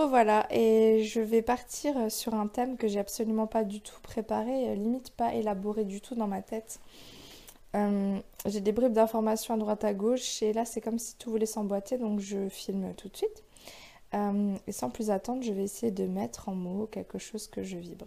me 0.00 0.04
revoilà 0.04 0.46
et 0.50 1.04
je 1.04 1.20
vais 1.20 1.42
partir 1.42 2.10
sur 2.10 2.34
un 2.34 2.46
thème 2.46 2.76
que 2.76 2.88
j'ai 2.88 2.98
absolument 2.98 3.46
pas 3.46 3.64
du 3.64 3.80
tout 3.80 4.00
préparé, 4.02 4.74
limite 4.74 5.10
pas 5.10 5.34
élaboré 5.34 5.84
du 5.84 6.00
tout 6.00 6.14
dans 6.14 6.26
ma 6.26 6.42
tête. 6.42 6.80
Euh, 7.76 8.18
j'ai 8.46 8.60
des 8.60 8.72
bribes 8.72 8.92
d'informations 8.92 9.54
à 9.54 9.56
droite 9.58 9.84
à 9.84 9.94
gauche 9.94 10.42
et 10.42 10.52
là 10.52 10.64
c'est 10.64 10.80
comme 10.80 10.98
si 10.98 11.16
tout 11.16 11.30
voulait 11.30 11.46
s'emboîter 11.46 11.98
donc 11.98 12.20
je 12.20 12.48
filme 12.48 12.94
tout 12.94 13.08
de 13.08 13.16
suite. 13.16 13.44
Euh, 14.14 14.54
et 14.66 14.72
sans 14.72 14.90
plus 14.90 15.10
attendre, 15.10 15.42
je 15.42 15.52
vais 15.52 15.62
essayer 15.62 15.92
de 15.92 16.04
mettre 16.04 16.48
en 16.48 16.54
mots 16.54 16.88
quelque 16.90 17.18
chose 17.18 17.46
que 17.46 17.62
je 17.62 17.76
vibre. 17.76 18.06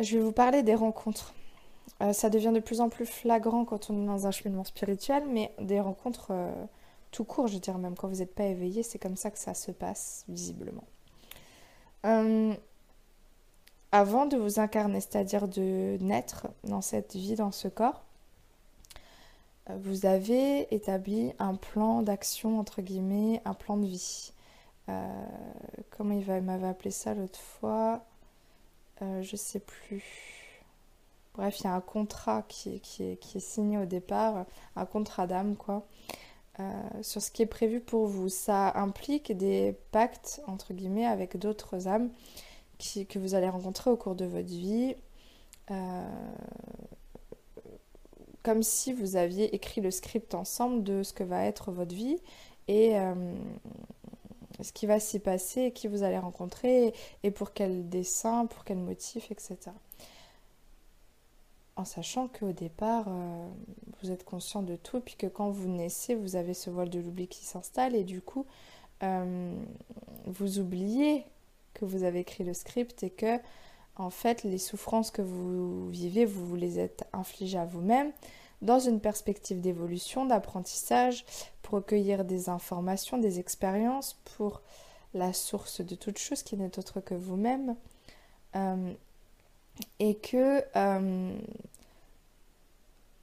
Je 0.00 0.16
vais 0.16 0.24
vous 0.24 0.32
parler 0.32 0.62
des 0.62 0.74
rencontres. 0.74 1.34
Euh, 2.00 2.12
ça 2.12 2.30
devient 2.30 2.52
de 2.54 2.60
plus 2.60 2.80
en 2.80 2.88
plus 2.88 3.04
flagrant 3.04 3.64
quand 3.64 3.90
on 3.90 4.02
est 4.02 4.06
dans 4.06 4.26
un 4.26 4.30
cheminement 4.30 4.64
spirituel, 4.64 5.24
mais 5.28 5.52
des 5.60 5.80
rencontres 5.80 6.32
tout 7.12 7.24
court, 7.24 7.46
je 7.46 7.54
veux 7.54 7.60
dire, 7.60 7.78
même 7.78 7.94
quand 7.94 8.08
vous 8.08 8.16
n'êtes 8.16 8.34
pas 8.34 8.44
éveillé, 8.44 8.82
c'est 8.82 8.98
comme 8.98 9.16
ça 9.16 9.30
que 9.30 9.38
ça 9.38 9.54
se 9.54 9.70
passe, 9.70 10.24
visiblement. 10.28 10.84
avant 13.92 14.26
de 14.26 14.36
vous 14.36 14.58
incarner, 14.58 15.00
c'est-à-dire 15.00 15.46
de 15.46 15.98
naître 16.00 16.48
dans 16.64 16.80
cette 16.80 17.14
vie, 17.14 17.36
dans 17.36 17.52
ce 17.52 17.68
corps, 17.68 18.02
vous 19.70 20.06
avez 20.06 20.74
établi 20.74 21.32
un 21.38 21.54
plan 21.54 22.02
d'action, 22.02 22.58
entre 22.58 22.82
guillemets, 22.82 23.40
un 23.44 23.54
plan 23.54 23.76
de 23.76 23.86
vie. 23.86 24.32
Euh, 24.88 25.24
comment 25.90 26.14
il 26.14 26.42
m'avait 26.42 26.66
appelé 26.66 26.90
ça 26.90 27.14
l'autre 27.14 27.38
fois 27.38 28.04
euh, 29.02 29.22
Je 29.22 29.36
sais 29.36 29.60
plus. 29.60 30.62
Bref, 31.34 31.60
il 31.60 31.64
y 31.64 31.66
a 31.68 31.74
un 31.74 31.80
contrat 31.80 32.42
qui 32.48 32.82
est 33.00 33.38
signé 33.38 33.78
au 33.78 33.86
départ, 33.86 34.44
un 34.76 34.84
contrat 34.84 35.26
d'âme, 35.26 35.56
quoi, 35.56 35.86
euh, 36.60 36.62
sur 37.02 37.22
ce 37.22 37.30
qui 37.30 37.42
est 37.42 37.46
prévu 37.46 37.80
pour 37.80 38.06
vous. 38.06 38.28
Ça 38.28 38.72
implique 38.76 39.36
des 39.36 39.74
pactes, 39.90 40.42
entre 40.46 40.74
guillemets, 40.74 41.06
avec 41.06 41.36
d'autres 41.36 41.88
âmes 41.88 42.10
que 43.08 43.18
vous 43.18 43.34
allez 43.34 43.48
rencontrer 43.48 43.90
au 43.90 43.96
cours 43.96 44.14
de 44.14 44.24
votre 44.24 44.48
vie. 44.48 44.94
Euh, 45.70 46.04
comme 48.42 48.62
si 48.62 48.92
vous 48.92 49.16
aviez 49.16 49.54
écrit 49.54 49.80
le 49.80 49.90
script 49.90 50.34
ensemble 50.34 50.82
de 50.82 51.02
ce 51.02 51.12
que 51.12 51.22
va 51.22 51.44
être 51.44 51.70
votre 51.70 51.94
vie 51.94 52.18
et 52.66 52.98
euh, 52.98 53.14
ce 54.60 54.72
qui 54.72 54.86
va 54.86 54.98
s'y 54.98 55.20
passer, 55.20 55.70
qui 55.70 55.86
vous 55.86 56.02
allez 56.02 56.18
rencontrer 56.18 56.92
et 57.22 57.30
pour 57.30 57.52
quel 57.52 57.88
dessin, 57.88 58.46
pour 58.46 58.64
quel 58.64 58.78
motif, 58.78 59.30
etc. 59.30 59.56
En 61.76 61.84
sachant 61.84 62.28
qu'au 62.28 62.52
départ, 62.52 63.06
euh, 63.08 63.48
vous 64.02 64.10
êtes 64.10 64.24
conscient 64.24 64.62
de 64.62 64.76
tout, 64.76 65.00
puis 65.00 65.14
que 65.16 65.26
quand 65.26 65.50
vous 65.50 65.68
naissez, 65.68 66.14
vous 66.14 66.36
avez 66.36 66.54
ce 66.54 66.68
voile 66.68 66.90
de 66.90 67.00
l'oubli 67.00 67.28
qui 67.28 67.44
s'installe, 67.44 67.94
et 67.94 68.04
du 68.04 68.20
coup, 68.20 68.46
euh, 69.02 69.54
vous 70.26 70.58
oubliez 70.58 71.24
que 71.74 71.84
vous 71.84 72.02
avez 72.04 72.20
écrit 72.20 72.44
le 72.44 72.54
script 72.54 73.02
et 73.02 73.10
que 73.10 73.38
en 73.96 74.10
fait, 74.10 74.42
les 74.42 74.58
souffrances 74.58 75.10
que 75.10 75.22
vous 75.22 75.88
vivez, 75.90 76.24
vous 76.24 76.46
vous 76.46 76.56
les 76.56 76.78
êtes 76.78 77.04
infligées 77.12 77.58
à 77.58 77.66
vous-même 77.66 78.12
dans 78.62 78.78
une 78.78 79.00
perspective 79.00 79.60
d'évolution, 79.60 80.24
d'apprentissage, 80.24 81.24
pour 81.62 81.74
recueillir 81.74 82.24
des 82.24 82.48
informations, 82.48 83.18
des 83.18 83.38
expériences, 83.38 84.14
pour 84.36 84.62
la 85.14 85.32
source 85.32 85.80
de 85.80 85.94
toute 85.94 86.18
chose 86.18 86.42
qui 86.42 86.56
n'est 86.56 86.78
autre 86.78 87.00
que 87.00 87.14
vous-même. 87.14 87.76
Euh, 88.56 88.92
et 89.98 90.16
que 90.16 90.64
euh, 90.76 91.36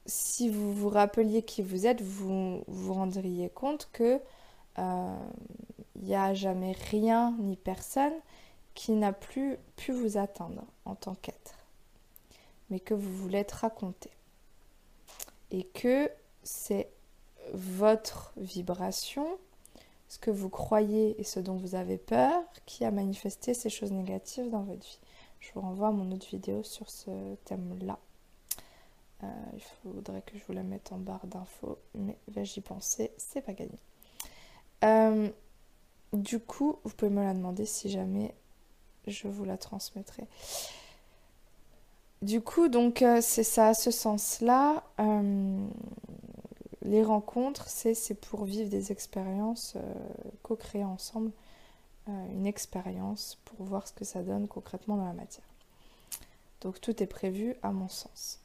si 0.05 0.49
vous 0.49 0.73
vous 0.73 0.89
rappeliez 0.89 1.43
qui 1.43 1.61
vous 1.61 1.85
êtes, 1.85 2.01
vous 2.01 2.63
vous 2.67 2.93
rendriez 2.93 3.49
compte 3.49 3.89
que 3.91 4.19
il 4.77 4.83
euh, 4.83 5.15
n'y 5.95 6.15
a 6.15 6.33
jamais 6.33 6.71
rien 6.71 7.35
ni 7.39 7.57
personne 7.57 8.13
qui 8.73 8.93
n'a 8.93 9.11
plus 9.11 9.57
pu 9.75 9.91
vous 9.91 10.17
atteindre 10.17 10.63
en 10.85 10.95
tant 10.95 11.15
qu'être, 11.15 11.55
mais 12.69 12.79
que 12.79 12.93
vous 12.93 13.13
voulez 13.13 13.39
être 13.39 13.51
raconté. 13.51 14.09
Et 15.51 15.63
que 15.63 16.09
c'est 16.43 16.89
votre 17.53 18.31
vibration, 18.37 19.27
ce 20.07 20.17
que 20.17 20.31
vous 20.31 20.49
croyez 20.49 21.19
et 21.19 21.23
ce 21.23 21.39
dont 21.39 21.57
vous 21.57 21.75
avez 21.75 21.97
peur, 21.97 22.41
qui 22.65 22.85
a 22.85 22.91
manifesté 22.91 23.53
ces 23.53 23.69
choses 23.69 23.91
négatives 23.91 24.49
dans 24.49 24.63
votre 24.63 24.85
vie. 24.85 24.99
Je 25.39 25.51
vous 25.53 25.61
renvoie 25.61 25.87
à 25.87 25.91
mon 25.91 26.11
autre 26.11 26.27
vidéo 26.27 26.63
sur 26.63 26.89
ce 26.89 27.35
thème-là. 27.45 27.97
Euh, 29.23 29.27
il 29.53 29.61
faudrait 29.61 30.21
que 30.21 30.37
je 30.37 30.43
vous 30.45 30.53
la 30.53 30.63
mette 30.63 30.91
en 30.91 30.97
barre 30.97 31.25
d'infos, 31.27 31.77
mais 31.93 32.17
vais-je 32.29 32.59
y 32.59 32.61
penser, 32.61 33.11
c'est 33.17 33.41
pas 33.41 33.53
gagné. 33.53 33.77
Euh, 34.83 35.29
du 36.13 36.39
coup, 36.39 36.79
vous 36.83 36.93
pouvez 36.95 37.11
me 37.11 37.23
la 37.23 37.33
demander 37.33 37.65
si 37.65 37.89
jamais 37.89 38.33
je 39.07 39.27
vous 39.27 39.43
la 39.43 39.57
transmettrai. 39.57 40.23
Du 42.21 42.41
coup, 42.41 42.67
donc, 42.67 43.01
euh, 43.01 43.19
c'est 43.21 43.43
ça, 43.43 43.67
à 43.69 43.73
ce 43.73 43.91
sens-là. 43.91 44.83
Les 46.81 47.03
rencontres, 47.03 47.67
c'est 47.67 48.19
pour 48.19 48.45
vivre 48.45 48.69
des 48.69 48.91
expériences, 48.91 49.75
co-créer 50.43 50.83
ensemble 50.83 51.31
une 52.31 52.47
expérience 52.47 53.37
pour 53.45 53.65
voir 53.65 53.87
ce 53.87 53.93
que 53.93 54.05
ça 54.05 54.23
donne 54.23 54.47
concrètement 54.47 54.97
dans 54.97 55.05
la 55.05 55.13
matière. 55.13 55.45
Donc, 56.61 56.81
tout 56.81 57.01
est 57.01 57.07
prévu 57.07 57.55
à 57.63 57.71
mon 57.71 57.87
sens. 57.87 58.39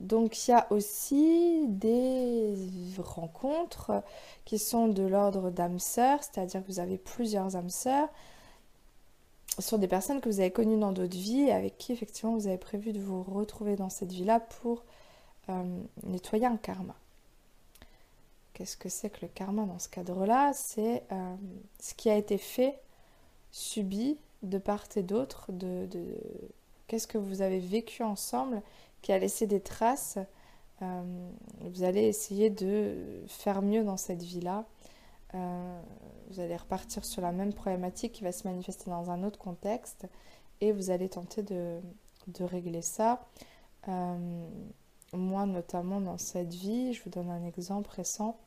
Donc 0.00 0.46
il 0.46 0.50
y 0.50 0.54
a 0.54 0.66
aussi 0.70 1.66
des 1.68 2.54
rencontres 2.98 4.02
qui 4.44 4.58
sont 4.58 4.88
de 4.88 5.02
l'ordre 5.02 5.50
d'âmes 5.50 5.78
sœurs, 5.78 6.22
c'est-à-dire 6.22 6.62
que 6.62 6.66
vous 6.66 6.80
avez 6.80 6.98
plusieurs 6.98 7.56
âmes 7.56 7.70
sœurs 7.70 8.08
sur 9.58 9.78
des 9.78 9.86
personnes 9.86 10.20
que 10.20 10.28
vous 10.28 10.40
avez 10.40 10.50
connues 10.50 10.78
dans 10.78 10.92
d'autres 10.92 11.16
vies 11.16 11.42
et 11.42 11.52
avec 11.52 11.78
qui 11.78 11.92
effectivement 11.92 12.34
vous 12.34 12.48
avez 12.48 12.58
prévu 12.58 12.92
de 12.92 13.00
vous 13.00 13.22
retrouver 13.22 13.76
dans 13.76 13.88
cette 13.88 14.10
vie-là 14.10 14.40
pour 14.40 14.82
euh, 15.48 15.80
nettoyer 16.02 16.46
un 16.46 16.56
karma. 16.56 16.96
Qu'est-ce 18.54 18.76
que 18.76 18.88
c'est 18.88 19.10
que 19.10 19.22
le 19.22 19.28
karma 19.28 19.64
dans 19.64 19.80
ce 19.80 19.88
cadre-là? 19.88 20.52
C'est 20.54 21.02
euh, 21.10 21.34
ce 21.80 21.92
qui 21.94 22.08
a 22.08 22.16
été 22.16 22.38
fait, 22.38 22.80
subi 23.50 24.16
de 24.42 24.58
part 24.58 24.84
et 24.94 25.02
d'autre, 25.02 25.50
de, 25.50 25.88
qu'est-ce 26.86 27.08
que 27.08 27.18
vous 27.18 27.42
avez 27.42 27.58
vécu 27.58 28.02
ensemble 28.04 28.62
qui 29.02 29.12
a 29.12 29.18
laissé 29.18 29.46
des 29.46 29.60
traces, 29.60 30.18
euh, 30.82 31.28
vous 31.60 31.82
allez 31.82 32.02
essayer 32.04 32.48
de 32.48 33.22
faire 33.26 33.60
mieux 33.60 33.84
dans 33.84 33.96
cette 33.96 34.22
vie-là. 34.22 34.64
Euh, 35.34 35.82
vous 36.30 36.40
allez 36.40 36.56
repartir 36.56 37.04
sur 37.04 37.22
la 37.22 37.32
même 37.32 37.52
problématique 37.52 38.12
qui 38.12 38.22
va 38.22 38.32
se 38.32 38.46
manifester 38.46 38.88
dans 38.88 39.10
un 39.10 39.24
autre 39.24 39.38
contexte 39.38 40.06
et 40.60 40.72
vous 40.72 40.90
allez 40.90 41.08
tenter 41.08 41.42
de, 41.42 41.80
régler 42.40 42.82
ça. 42.82 43.26
Moi, 45.16 45.46
notamment 45.46 46.00
dans 46.00 46.18
cette 46.18 46.54
vie, 46.54 46.92
je 46.92 47.02
vous 47.02 47.10
donne 47.10 47.30
un 47.30 47.44
exemple 47.44 47.90
récent. 47.90 48.38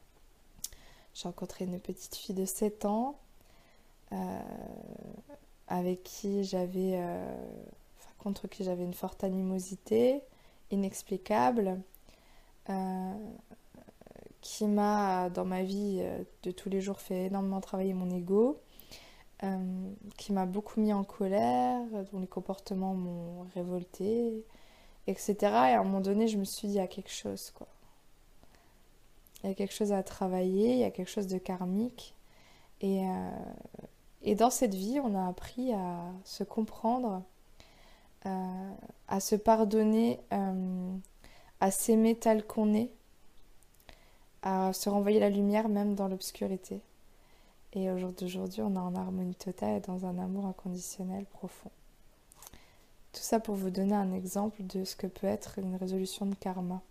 J'ai 1.13 1.27
rencontré 1.27 1.65
une 1.65 1.79
petite 1.79 2.15
fille 2.15 2.35
de 2.35 2.45
7 2.45 2.85
ans 2.85 3.17
avec 5.67 6.03
qui 6.03 6.43
j'avais, 6.43 7.01
contre 8.19 8.47
qui 8.47 8.63
j'avais 8.63 8.83
une 8.83 8.93
forte 8.93 9.23
animosité 9.23 10.21
inexplicable 10.71 11.79
euh, 12.69 13.13
qui 14.41 14.65
m'a, 14.65 15.29
dans 15.29 15.45
ma 15.45 15.63
vie 15.63 15.99
euh, 16.01 16.23
de 16.43 16.51
tous 16.51 16.69
les 16.69 16.81
jours, 16.81 16.99
fait 16.99 17.25
énormément 17.25 17.61
travailler 17.61 17.93
mon 17.93 18.09
ego, 18.09 18.61
euh, 19.43 19.89
qui 20.17 20.33
m'a 20.33 20.45
beaucoup 20.45 20.79
mis 20.79 20.93
en 20.93 21.03
colère, 21.03 21.81
dont 22.11 22.19
les 22.19 22.27
comportements 22.27 22.93
m'ont 22.93 23.45
révolté, 23.55 24.45
etc. 25.07 25.35
Et 25.41 25.45
à 25.73 25.79
un 25.79 25.83
moment 25.83 26.01
donné, 26.01 26.27
je 26.27 26.37
me 26.37 26.43
suis 26.43 26.67
dit, 26.67 26.75
il 26.75 26.77
y 26.77 26.79
a 26.79 26.87
quelque 26.87 27.11
chose, 27.11 27.51
quoi. 27.51 27.67
Il 29.43 29.49
y 29.49 29.51
a 29.51 29.55
quelque 29.55 29.73
chose 29.73 29.91
à 29.91 30.03
travailler, 30.03 30.73
il 30.73 30.79
y 30.79 30.83
a 30.83 30.91
quelque 30.91 31.09
chose 31.09 31.27
de 31.27 31.37
karmique. 31.37 32.15
Et, 32.81 33.03
et 34.23 34.35
dans 34.35 34.49
cette 34.49 34.73
vie, 34.73 34.99
on 34.99 35.15
a 35.15 35.27
appris 35.27 35.73
à 35.73 36.11
se 36.23 36.43
comprendre 36.43 37.21
euh, 38.27 38.73
à 39.07 39.21
se 39.21 39.35
pardonner, 39.35 40.19
euh, 40.33 40.97
à 41.61 41.71
s'aimer 41.71 42.15
tel 42.15 42.45
qu'on 42.45 42.73
est, 42.73 42.91
à 44.41 44.73
se 44.73 44.89
renvoyer 44.89 45.21
la 45.21 45.29
lumière 45.29 45.69
même 45.69 45.95
dans 45.95 46.09
l'obscurité. 46.09 46.81
Et 47.71 47.89
au 47.89 47.97
jour 47.97 48.11
d'aujourd'hui, 48.11 48.61
on 48.63 48.75
est 48.75 48.79
en 48.79 48.95
harmonie 48.95 49.35
totale 49.35 49.77
et 49.77 49.79
dans 49.79 50.05
un 50.05 50.17
amour 50.19 50.45
inconditionnel 50.45 51.25
profond. 51.25 51.71
Tout 53.17 53.23
ça 53.23 53.39
pour 53.39 53.55
vous 53.55 53.71
donner 53.71 53.95
un 53.95 54.13
exemple 54.13 54.61
de 54.61 54.85
ce 54.85 54.95
que 54.95 55.07
peut 55.07 55.25
être 55.25 55.57
une 55.57 55.75
résolution 55.75 56.27
de 56.27 56.35
karma. 56.35 56.83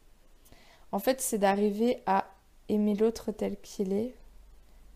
En 0.90 0.98
fait, 0.98 1.20
c'est 1.20 1.38
d'arriver 1.38 2.02
à 2.04 2.26
aimer 2.68 2.96
l'autre 2.96 3.30
tel 3.30 3.56
qu'il 3.60 3.92
est, 3.92 4.12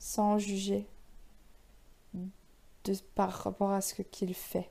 sans 0.00 0.38
juger 0.38 0.88
de, 2.15 2.94
par 3.15 3.31
rapport 3.31 3.71
à 3.71 3.81
ce 3.81 4.03
qu'il 4.03 4.35
fait 4.35 4.69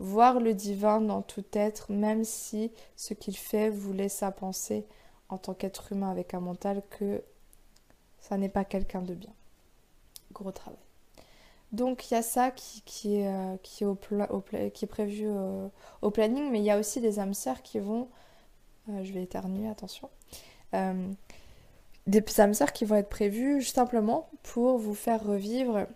voir 0.00 0.40
le 0.40 0.54
divin 0.54 1.00
dans 1.00 1.22
tout 1.22 1.44
être, 1.52 1.92
même 1.92 2.24
si 2.24 2.72
ce 2.96 3.14
qu'il 3.14 3.36
fait 3.36 3.70
vous 3.70 3.92
laisse 3.92 4.24
à 4.24 4.32
penser 4.32 4.84
en 5.28 5.38
tant 5.38 5.54
qu'être 5.54 5.92
humain 5.92 6.10
avec 6.10 6.34
un 6.34 6.40
mental 6.40 6.82
que 6.90 7.22
ça 8.18 8.36
n'est 8.36 8.48
pas 8.48 8.64
quelqu'un 8.64 9.02
de 9.02 9.14
bien. 9.14 9.32
gros 10.32 10.50
travail. 10.50 10.80
Donc 11.72 12.10
il 12.10 12.14
y 12.14 12.16
a 12.16 12.22
ça 12.22 12.50
qui, 12.50 12.82
est, 13.16 13.62
qui, 13.62 13.84
est, 13.84 13.86
au 13.86 13.94
prévu 13.94 15.28
planning, 16.12 16.50
mais 16.50 16.58
il 16.58 16.64
y 16.64 16.70
a 16.70 16.78
aussi 16.78 17.00
des 17.00 17.18
âmes 17.18 17.34
sœurs 17.34 17.62
qui 17.62 17.78
vont... 17.78 18.08
je 18.88 19.12
vais 19.12 19.22
éternuer, 19.22 19.68
attention. 19.68 20.10
des 22.06 22.40
âmes 22.40 22.54
sœurs 22.54 22.72
qui 22.72 22.84
vont 22.84 22.96
être 22.96 23.08
prévues 23.08 23.62
simplement 23.62 24.28
pour 24.42 24.78
vous 24.78 24.94
faire 24.94 25.24
revivre... 25.24 25.86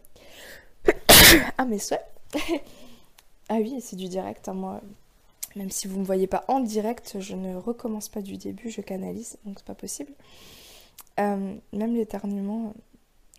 ah 1.58 1.64
mais 1.66 1.78
souhaits 1.78 2.06
Ah 3.48 3.58
oui, 3.60 3.80
c'est 3.80 3.96
du 3.96 4.08
direct, 4.08 4.48
hein, 4.48 4.54
moi. 4.54 4.80
Même 5.54 5.70
si 5.70 5.86
vous 5.86 5.94
ne 5.96 6.00
me 6.00 6.04
voyez 6.04 6.26
pas 6.26 6.44
en 6.48 6.60
direct, 6.60 7.16
je 7.20 7.34
ne 7.34 7.54
recommence 7.56 8.08
pas 8.08 8.20
du 8.20 8.36
début, 8.36 8.70
je 8.70 8.80
canalise, 8.80 9.38
donc 9.44 9.58
c'est 9.58 9.66
pas 9.66 9.74
possible. 9.74 10.12
Euh, 11.20 11.54
même 11.72 11.94
l'éternuement 11.94 12.74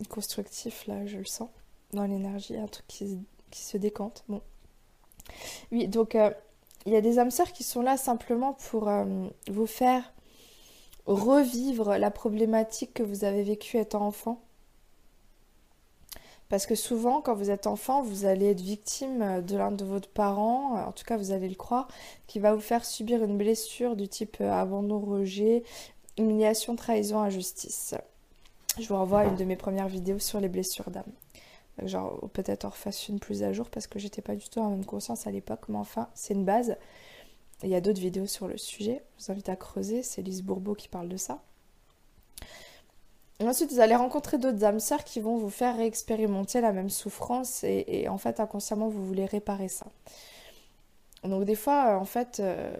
constructif, 0.09 0.87
là, 0.87 1.05
je 1.05 1.17
le 1.17 1.25
sens 1.25 1.49
dans 1.93 2.05
l'énergie, 2.05 2.57
un 2.57 2.67
truc 2.67 2.87
qui, 2.87 3.17
se 3.51 3.77
décante. 3.77 4.23
Bon. 4.27 4.41
Oui, 5.71 5.87
donc 5.87 6.15
euh, 6.15 6.31
il 6.85 6.93
y 6.93 6.95
a 6.95 7.01
des 7.01 7.19
âmes 7.19 7.31
sœurs 7.31 7.51
qui 7.51 7.63
sont 7.63 7.81
là 7.81 7.97
simplement 7.97 8.53
pour 8.53 8.87
euh, 8.87 9.27
vous 9.49 9.67
faire 9.67 10.13
revivre 11.05 11.97
la 11.97 12.11
problématique 12.11 12.93
que 12.93 13.03
vous 13.03 13.23
avez 13.23 13.43
vécue 13.43 13.77
étant 13.77 14.05
enfant 14.05 14.41
parce 16.49 16.65
que 16.65 16.75
souvent, 16.75 17.21
quand 17.21 17.35
vous 17.35 17.49
êtes 17.49 17.67
enfant, 17.67 18.01
vous 18.01 18.25
allez 18.25 18.51
être 18.51 18.61
victime 18.61 19.41
de 19.41 19.57
l'un 19.57 19.71
de 19.71 19.83
vos 19.83 19.99
parents, 19.99 20.81
en 20.81 20.91
tout 20.93 21.03
cas 21.03 21.17
vous 21.17 21.31
allez 21.31 21.49
le 21.49 21.55
croire, 21.55 21.87
qui 22.25 22.39
va 22.39 22.55
vous 22.55 22.61
faire 22.61 22.85
subir 22.85 23.23
une 23.23 23.37
blessure 23.37 23.95
du 23.97 24.07
type 24.07 24.37
euh, 24.39 24.51
abandon, 24.51 24.99
rejet, 24.99 25.63
humiliation, 26.17 26.75
trahison, 26.75 27.19
injustice. 27.19 27.95
Je 28.79 28.87
vous 28.87 28.95
renvoie 28.95 29.21
à 29.21 29.25
une 29.25 29.35
de 29.35 29.43
mes 29.43 29.57
premières 29.57 29.89
vidéos 29.89 30.19
sur 30.19 30.39
les 30.39 30.49
blessures 30.49 30.89
d'âme. 30.89 31.11
Genre, 31.83 32.29
peut-être 32.33 32.65
en 32.65 32.69
refasse 32.69 33.07
une 33.07 33.19
plus 33.19 33.43
à 33.43 33.53
jour 33.53 33.69
parce 33.69 33.87
que 33.87 33.99
j'étais 33.99 34.21
pas 34.21 34.35
du 34.35 34.49
tout 34.49 34.59
en 34.59 34.71
même 34.71 34.85
conscience 34.85 35.27
à 35.27 35.31
l'époque, 35.31 35.69
mais 35.69 35.77
enfin, 35.77 36.09
c'est 36.15 36.33
une 36.33 36.45
base. 36.45 36.75
Il 37.63 37.69
y 37.69 37.75
a 37.75 37.81
d'autres 37.81 38.01
vidéos 38.01 38.27
sur 38.27 38.47
le 38.47 38.57
sujet, 38.57 39.03
je 39.17 39.25
vous 39.25 39.31
invite 39.31 39.49
à 39.49 39.55
creuser, 39.55 40.03
c'est 40.03 40.21
Lise 40.21 40.43
Bourbeau 40.43 40.75
qui 40.75 40.87
parle 40.87 41.09
de 41.09 41.17
ça. 41.17 41.41
Ensuite, 43.39 43.71
vous 43.71 43.79
allez 43.79 43.95
rencontrer 43.95 44.39
d'autres 44.39 44.63
âmes 44.63 44.79
sœurs 44.79 45.03
qui 45.03 45.19
vont 45.19 45.37
vous 45.37 45.51
faire 45.51 45.77
réexpérimenter 45.77 46.59
la 46.59 46.71
même 46.71 46.89
souffrance 46.89 47.63
et, 47.63 48.07
en 48.09 48.17
fait, 48.17 48.39
inconsciemment, 48.39 48.89
vous 48.89 49.05
voulez 49.05 49.25
réparer 49.25 49.67
ça. 49.67 49.85
Donc, 51.23 51.45
des 51.45 51.55
fois, 51.55 51.93
euh, 51.93 51.99
en 51.99 52.05
fait, 52.05 52.39
euh, 52.39 52.75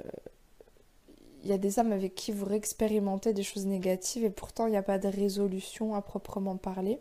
il 1.44 1.50
y 1.50 1.54
a 1.54 1.60
des 1.60 1.80
âmes 1.80 1.92
avec 1.92 2.16
qui 2.16 2.32
vous 2.32 2.46
réexpérimentez 2.46 3.34
des 3.34 3.44
choses 3.44 3.68
négatives 3.68 4.24
et 4.24 4.32
pourtant, 4.32 4.66
il 4.66 4.72
n'y 4.72 4.78
a 4.78 4.84
pas 4.84 4.98
de 4.98 5.08
résolution 5.08 5.94
à 5.94 6.02
proprement 6.02 6.58
parler. 6.58 7.00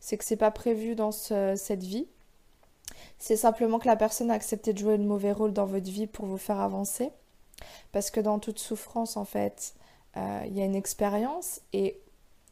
C'est 0.00 0.16
que 0.16 0.24
c'est 0.24 0.36
pas 0.36 0.50
prévu 0.50 0.94
dans 0.94 1.12
cette 1.12 1.82
vie. 1.82 2.06
C'est 3.18 3.36
simplement 3.36 3.78
que 3.78 3.86
la 3.86 3.96
personne 3.96 4.30
a 4.30 4.34
accepté 4.34 4.72
de 4.72 4.78
jouer 4.78 4.96
le 4.96 5.04
mauvais 5.04 5.32
rôle 5.32 5.52
dans 5.52 5.66
votre 5.66 5.90
vie 5.90 6.06
pour 6.06 6.26
vous 6.26 6.38
faire 6.38 6.60
avancer. 6.60 7.10
Parce 7.92 8.10
que 8.10 8.20
dans 8.20 8.38
toute 8.38 8.58
souffrance, 8.58 9.16
en 9.16 9.24
fait, 9.24 9.74
euh, 10.16 10.42
il 10.46 10.56
y 10.56 10.62
a 10.62 10.64
une 10.64 10.76
expérience 10.76 11.60
et 11.72 12.00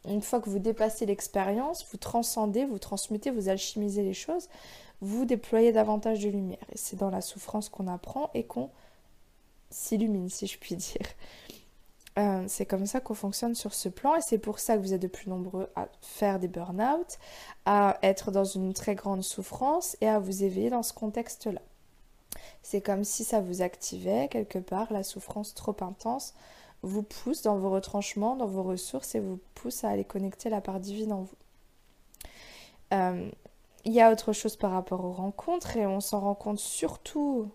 une 0.05 0.21
fois 0.21 0.39
que 0.39 0.49
vous 0.49 0.59
dépassez 0.59 1.05
l'expérience, 1.05 1.85
vous 1.91 1.97
transcendez, 1.97 2.65
vous 2.65 2.79
transmutez, 2.79 3.31
vous 3.31 3.49
alchimisez 3.49 4.03
les 4.03 4.13
choses, 4.13 4.49
vous 5.01 5.25
déployez 5.25 5.71
davantage 5.71 6.19
de 6.19 6.29
lumière. 6.29 6.65
Et 6.71 6.77
c'est 6.77 6.95
dans 6.95 7.09
la 7.09 7.21
souffrance 7.21 7.69
qu'on 7.69 7.87
apprend 7.87 8.29
et 8.33 8.43
qu'on 8.43 8.69
s'illumine, 9.69 10.29
si 10.29 10.47
je 10.47 10.57
puis 10.57 10.75
dire. 10.75 11.07
Euh, 12.17 12.43
c'est 12.47 12.65
comme 12.65 12.87
ça 12.87 12.99
qu'on 12.99 13.13
fonctionne 13.13 13.53
sur 13.53 13.73
ce 13.73 13.89
plan 13.89 14.15
et 14.15 14.21
c'est 14.21 14.39
pour 14.39 14.59
ça 14.59 14.75
que 14.75 14.81
vous 14.81 14.93
êtes 14.93 15.01
de 15.01 15.07
plus 15.07 15.29
nombreux 15.29 15.69
à 15.75 15.87
faire 16.01 16.39
des 16.39 16.47
burn-out, 16.47 17.19
à 17.65 17.97
être 18.01 18.31
dans 18.31 18.43
une 18.43 18.73
très 18.73 18.95
grande 18.95 19.23
souffrance 19.23 19.95
et 20.01 20.07
à 20.07 20.17
vous 20.17 20.43
éveiller 20.43 20.71
dans 20.71 20.81
ce 20.81 20.93
contexte-là. 20.93 21.61
C'est 22.63 22.81
comme 22.81 23.03
si 23.03 23.23
ça 23.23 23.39
vous 23.39 23.61
activait 23.61 24.29
quelque 24.29 24.59
part 24.59 24.91
la 24.91 25.03
souffrance 25.03 25.53
trop 25.53 25.75
intense 25.81 26.33
vous 26.83 27.03
pousse 27.03 27.41
dans 27.41 27.57
vos 27.57 27.69
retranchements, 27.69 28.35
dans 28.35 28.47
vos 28.47 28.63
ressources 28.63 29.15
et 29.15 29.19
vous 29.19 29.39
pousse 29.55 29.83
à 29.83 29.89
aller 29.89 30.05
connecter 30.05 30.49
la 30.49 30.61
part 30.61 30.79
divine 30.79 31.11
en 31.11 31.21
vous. 31.21 31.35
Euh, 32.93 33.29
il 33.85 33.93
y 33.93 34.01
a 34.01 34.11
autre 34.11 34.33
chose 34.33 34.55
par 34.55 34.71
rapport 34.71 35.03
aux 35.03 35.11
rencontres 35.11 35.77
et 35.77 35.85
on 35.85 35.99
s'en 35.99 36.19
rend 36.19 36.35
compte 36.35 36.59
surtout 36.59 37.49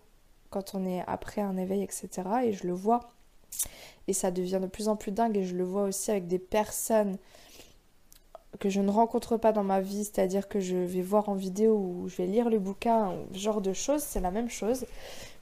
quand 0.49 0.75
on 0.75 0.85
est 0.85 1.03
après 1.07 1.41
un 1.41 1.57
éveil, 1.57 1.83
etc. 1.83 2.09
Et 2.43 2.53
je 2.53 2.67
le 2.67 2.73
vois. 2.73 3.11
Et 4.07 4.13
ça 4.13 4.31
devient 4.31 4.59
de 4.61 4.67
plus 4.67 4.87
en 4.89 4.95
plus 4.95 5.11
dingue 5.11 5.37
et 5.37 5.43
je 5.43 5.55
le 5.55 5.63
vois 5.63 5.83
aussi 5.83 6.11
avec 6.11 6.27
des 6.27 6.39
personnes 6.39 7.17
que 8.59 8.69
je 8.69 8.81
ne 8.81 8.91
rencontre 8.91 9.37
pas 9.37 9.51
dans 9.51 9.63
ma 9.63 9.81
vie, 9.81 10.03
c'est-à-dire 10.03 10.47
que 10.47 10.59
je 10.59 10.75
vais 10.75 11.01
voir 11.01 11.29
en 11.29 11.33
vidéo 11.33 11.75
ou 11.75 12.07
je 12.07 12.17
vais 12.17 12.27
lire 12.27 12.49
le 12.49 12.59
bouquin, 12.59 13.13
genre 13.33 13.61
de 13.61 13.73
choses, 13.73 14.03
c'est 14.03 14.19
la 14.19 14.31
même 14.31 14.49
chose. 14.49 14.85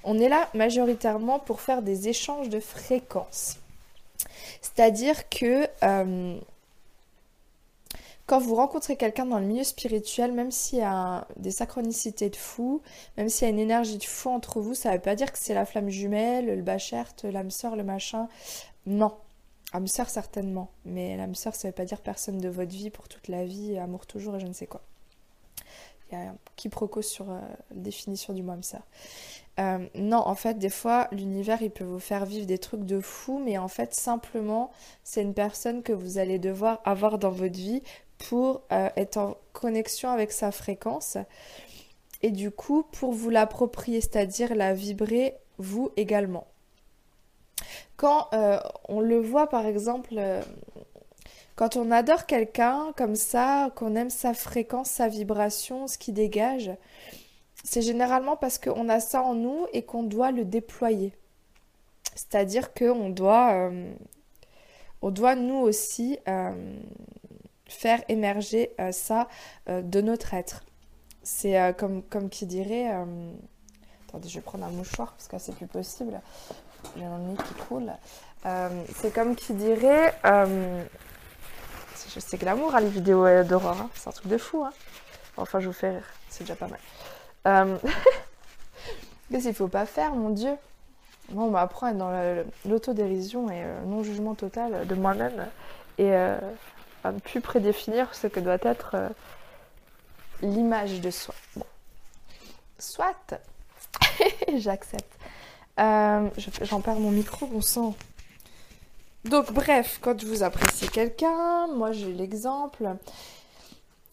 On 0.04 0.18
est 0.18 0.30
là 0.30 0.50
majoritairement 0.54 1.40
pour 1.40 1.62
faire 1.62 1.82
des 1.82 2.08
échanges 2.08 2.50
de 2.50 2.60
fréquences. 2.60 3.58
C'est-à-dire 4.62 5.28
que 5.30 5.68
euh, 5.84 6.40
quand 8.32 8.40
vous 8.40 8.56
rencontrez 8.56 8.96
quelqu'un 8.96 9.26
dans 9.26 9.40
le 9.40 9.46
milieu 9.46 9.66
spirituel, 9.66 10.32
même 10.32 10.52
s'il 10.52 10.80
y 10.80 10.84
a 10.84 11.28
des 11.36 11.52
synchronicités 11.52 12.30
de 12.30 12.38
fou, 12.38 12.82
même 13.18 13.28
s'il 13.28 13.46
y 13.46 13.52
a 13.52 13.54
une 13.54 13.60
énergie 13.60 13.98
de 13.98 14.06
fou 14.06 14.30
entre 14.30 14.62
vous, 14.62 14.74
ça 14.74 14.88
ne 14.88 14.96
veut 14.96 15.02
pas 15.02 15.16
dire 15.16 15.34
que 15.34 15.38
c'est 15.38 15.54
la 15.54 15.66
flamme 15.66 15.90
jumelle, 15.90 16.46
le 16.46 16.62
bachert, 16.62 17.12
l'âme 17.24 17.52
sœur, 17.52 17.76
le 17.76 17.84
machin. 17.84 18.30
Non. 18.86 19.12
Âme 19.74 19.88
sœur 19.88 20.10
certainement, 20.10 20.72
mais 20.86 21.18
l'âme 21.18 21.36
sœur 21.36 21.56
ça 21.56 21.68
ne 21.68 21.72
veut 21.72 21.76
pas 21.76 21.84
dire 21.84 22.00
personne 22.00 22.38
de 22.38 22.48
votre 22.48 22.72
vie 22.72 22.90
pour 22.90 23.10
toute 23.10 23.28
la 23.28 23.44
vie, 23.44 23.78
amour 23.78 24.06
toujours 24.06 24.38
et 24.38 24.40
je 24.40 24.48
ne 24.48 24.54
sais 24.54 24.66
quoi. 24.66 24.82
Il 26.10 26.18
y 26.18 26.18
a 26.18 26.30
un 26.30 26.36
quiproquo 26.56 27.02
sur 27.02 27.30
euh, 27.30 27.40
la 27.72 27.82
définition 27.82 28.34
du 28.34 28.44
mot 28.44 28.54
âme 28.54 28.64
sœur. 28.64 28.84
Euh, 29.60 29.86
non, 29.96 30.20
en 30.26 30.36
fait, 30.36 30.58
des 30.58 30.70
fois, 30.70 31.10
l'univers, 31.12 31.62
il 31.62 31.72
peut 31.72 31.84
vous 31.84 32.00
faire 32.00 32.26
vivre 32.26 32.46
des 32.46 32.58
trucs 32.58 32.86
de 32.86 33.02
fou, 33.02 33.42
mais 33.44 33.58
en 33.58 33.68
fait, 33.68 33.94
simplement, 33.94 34.72
c'est 35.04 35.22
une 35.22 35.34
personne 35.34 35.84
que 35.84 35.92
vous 35.92 36.18
allez 36.18 36.40
devoir 36.40 36.80
avoir 36.86 37.18
dans 37.18 37.30
votre 37.30 37.58
vie 37.58 37.84
pour 38.30 38.62
euh, 38.72 38.90
être 38.96 39.18
en 39.18 39.38
connexion 39.54 40.10
avec 40.10 40.32
sa 40.32 40.52
fréquence. 40.52 41.18
Et 42.22 42.32
du 42.32 42.52
coup, 42.52 42.84
pour 42.92 43.14
vous 43.14 43.30
l'approprier, 43.30 44.02
c'est-à-dire 44.02 44.56
la 44.56 44.74
vibrer 44.74 45.36
vous 45.58 45.92
également. 45.98 46.48
Quand 47.98 48.28
euh, 48.34 48.60
on 48.88 49.00
le 49.00 49.20
voit, 49.20 49.48
par 49.48 49.66
exemple, 49.66 50.16
quand 51.56 51.76
on 51.76 51.92
adore 51.92 52.26
quelqu'un 52.26 52.94
comme 52.96 53.16
ça, 53.16 53.72
qu'on 53.76 53.96
aime 53.96 54.10
sa 54.10 54.34
fréquence, 54.34 54.90
sa 54.90 55.08
vibration, 55.08 55.88
ce 55.88 55.98
qui 55.98 56.12
dégage, 56.12 56.72
c'est 57.64 57.82
généralement 57.82 58.36
parce 58.36 58.58
qu'on 58.58 58.90
a 58.90 59.00
ça 59.00 59.22
en 59.22 59.36
nous 59.36 59.68
et 59.74 59.84
qu'on 59.84 60.04
doit 60.04 60.32
le 60.32 60.46
déployer. 60.46 61.14
C'est-à-dire 62.16 62.74
qu'on 62.74 63.10
doit, 63.10 63.54
euh, 63.54 63.94
on 65.02 65.12
doit 65.12 65.36
nous 65.36 65.56
aussi 65.58 66.18
euh, 66.28 66.52
faire 67.72 68.02
émerger 68.10 68.72
euh, 68.80 68.92
ça 68.92 69.28
de 69.68 70.02
notre 70.02 70.34
être. 70.34 70.64
C'est 71.24 71.76
comme, 71.78 72.02
comme 72.04 72.30
qui 72.30 72.46
dirait... 72.48 72.88
attendez, 74.08 74.28
je 74.28 74.36
vais 74.36 74.42
prendre 74.42 74.66
un 74.66 74.72
mouchoir 74.72 75.14
parce 75.14 75.28
que 75.28 75.38
c'est 75.38 75.56
plus 75.56 75.68
possible. 75.68 76.20
J'ai 76.98 77.06
un 77.06 77.20
nez 77.20 77.36
qui 77.36 77.54
coule. 77.66 77.92
c'est 78.96 79.14
comme 79.14 79.36
qui 79.36 79.54
dirait... 79.54 80.16
je 80.24 82.20
sais 82.20 82.38
que 82.40 82.46
l'amour, 82.46 82.74
hein, 82.76 82.82
les 82.82 82.90
vidéos 82.90 83.44
d'Aurore. 83.44 83.82
Hein. 83.82 83.90
c'est 83.94 84.10
un 84.10 84.14
truc 84.14 84.28
de 84.28 84.38
fou. 84.38 84.64
Hein. 84.64 84.74
Enfin, 85.38 85.60
je 85.60 85.68
vous 85.68 85.74
fais 85.74 85.92
rire. 85.92 86.08
C'est 86.30 86.44
déjà 86.44 86.56
pas 86.56 86.68
mal. 86.68 86.80
Euh... 87.48 87.78
Qu'est-ce 89.32 89.46
qu'il 89.46 89.54
faut 89.54 89.68
pas 89.70 89.86
faire, 89.86 90.14
mon 90.14 90.32
Dieu? 90.32 90.56
Bon, 91.30 91.44
on 91.44 91.52
m'apprend 91.52 91.88
à 91.88 91.92
être 91.92 91.98
dans 91.98 92.44
l'autodérision 92.66 93.50
et 93.50 93.64
non-jugement 93.86 94.36
total 94.36 94.86
de 94.86 94.96
moi-même 94.96 95.48
et 95.98 96.12
ne 97.06 97.20
plus 97.20 97.42
prédéfinir 97.42 98.14
ce 98.14 98.28
que 98.28 98.40
doit 98.40 98.60
être 98.62 98.92
euh, 98.96 99.10
l'image 100.42 101.02
de 101.02 101.10
soi. 101.10 101.34
Bon. 101.56 101.66
Soit, 102.78 103.40
j'accepte. 104.58 105.12
Euh, 105.80 106.30
j'en 106.62 106.82
perds 106.82 107.00
mon 107.00 107.12
micro, 107.12 107.48
bon 107.48 107.62
sang. 107.62 107.96
Donc, 109.24 109.52
bref, 109.52 110.00
quand 110.02 110.24
vous 110.24 110.44
appréciez 110.44 110.88
quelqu'un, 110.88 111.68
moi 111.68 111.92
j'ai 111.92 112.12
l'exemple 112.12 112.96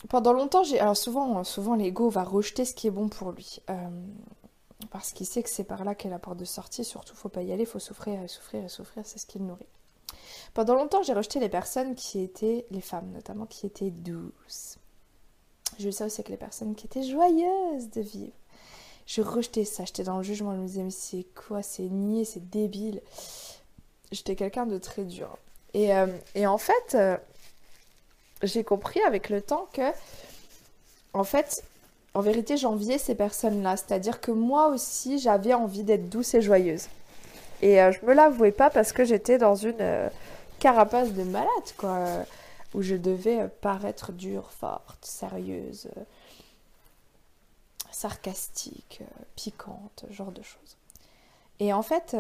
pendant 0.09 0.33
longtemps, 0.33 0.63
j'ai. 0.63 0.79
Alors 0.79 0.97
souvent, 0.97 1.43
souvent 1.43 1.75
l'ego 1.75 2.09
va 2.09 2.23
rejeter 2.23 2.65
ce 2.65 2.75
qui 2.75 2.87
est 2.87 2.91
bon 2.91 3.09
pour 3.09 3.33
lui. 3.33 3.61
Euh, 3.69 3.75
parce 4.91 5.13
qu'il 5.13 5.27
sait 5.27 5.43
que 5.43 5.51
c'est 5.51 5.65
par 5.65 5.85
là 5.85 5.95
qu'est 5.95 6.09
la 6.09 6.21
porte 6.21 6.39
de 6.39 6.45
sortie. 6.45 6.85
Surtout, 6.85 7.17
faut 7.17 7.29
pas 7.29 7.43
y 7.43 7.53
aller, 7.53 7.65
faut 7.65 7.81
souffrir 7.81 8.23
et 8.23 8.29
souffrir 8.29 8.65
et 8.65 8.69
souffrir, 8.69 9.05
c'est 9.05 9.19
ce 9.19 9.27
qui 9.27 9.39
le 9.39 9.45
nourrit. 9.45 9.67
Pendant 10.55 10.75
longtemps, 10.75 11.03
j'ai 11.03 11.13
rejeté 11.13 11.41
les 11.41 11.49
personnes 11.49 11.95
qui 11.95 12.21
étaient, 12.21 12.67
les 12.71 12.81
femmes 12.81 13.11
notamment, 13.13 13.47
qui 13.47 13.67
étaient 13.67 13.91
douces. 13.91 14.79
Eu 15.79 15.93
ça 15.93 16.07
aussi 16.07 16.21
avec 16.21 16.31
les 16.31 16.37
personnes 16.37 16.75
qui 16.75 16.87
étaient 16.87 17.05
joyeuses 17.05 17.91
de 17.91 18.01
vivre. 18.01 18.33
Je 19.07 19.23
rejetais 19.23 19.65
ça, 19.65 19.85
j'étais 19.85 20.03
dans 20.03 20.19
le 20.19 20.23
jugement, 20.23 20.55
je 20.55 20.61
me 20.61 20.67
disais, 20.67 20.83
mais 20.83 20.91
c'est 20.91 21.27
quoi, 21.35 21.63
c'est 21.63 21.85
niais, 21.85 22.25
c'est 22.25 22.51
débile. 22.51 23.01
J'étais 24.13 24.37
quelqu'un 24.37 24.67
de 24.67 24.79
très 24.79 25.05
dur. 25.05 25.39
Et, 25.73 25.95
euh, 25.95 26.07
et 26.35 26.47
en 26.47 26.59
fait, 26.59 26.95
euh, 26.95 27.17
j'ai 28.43 28.65
compris 28.65 29.01
avec 29.03 29.31
le 29.31 29.41
temps 29.41 29.69
que, 29.73 29.93
en 31.13 31.25
fait, 31.25 31.65
en 32.15 32.21
vérité, 32.21 32.57
j'enviais 32.57 32.99
ces 32.99 33.15
personnes-là. 33.15 33.77
C'est-à-dire 33.77 34.21
que 34.21 34.31
moi 34.31 34.69
aussi, 34.69 35.19
j'avais 35.19 35.55
envie 35.55 35.85
d'être 35.85 36.09
douce 36.09 36.35
et 36.35 36.43
joyeuse. 36.43 36.89
Et 37.63 37.81
euh, 37.83 37.93
je 37.93 38.05
me 38.07 38.15
l'avouais 38.15 38.53
pas 38.53 38.71
parce 38.71 38.93
que 38.93 39.05
j'étais 39.05 39.39
dans 39.39 39.55
une 39.55 39.81
euh, 39.81 40.09
carapace 40.59 41.13
de 41.13 41.23
malade, 41.25 41.49
quoi. 41.77 42.05
où 42.75 42.83
je 42.83 42.95
devais 42.95 43.41
euh, 43.41 43.49
paraître 43.61 44.13
dure, 44.13 44.51
forte, 44.51 45.05
sérieuse, 45.05 45.89
sarcastique, 47.91 49.01
piquante, 49.35 50.05
genre 50.11 50.33
de 50.33 50.43
choses. 50.43 50.77
Et 51.61 51.73
en 51.73 51.83
fait, 51.83 52.17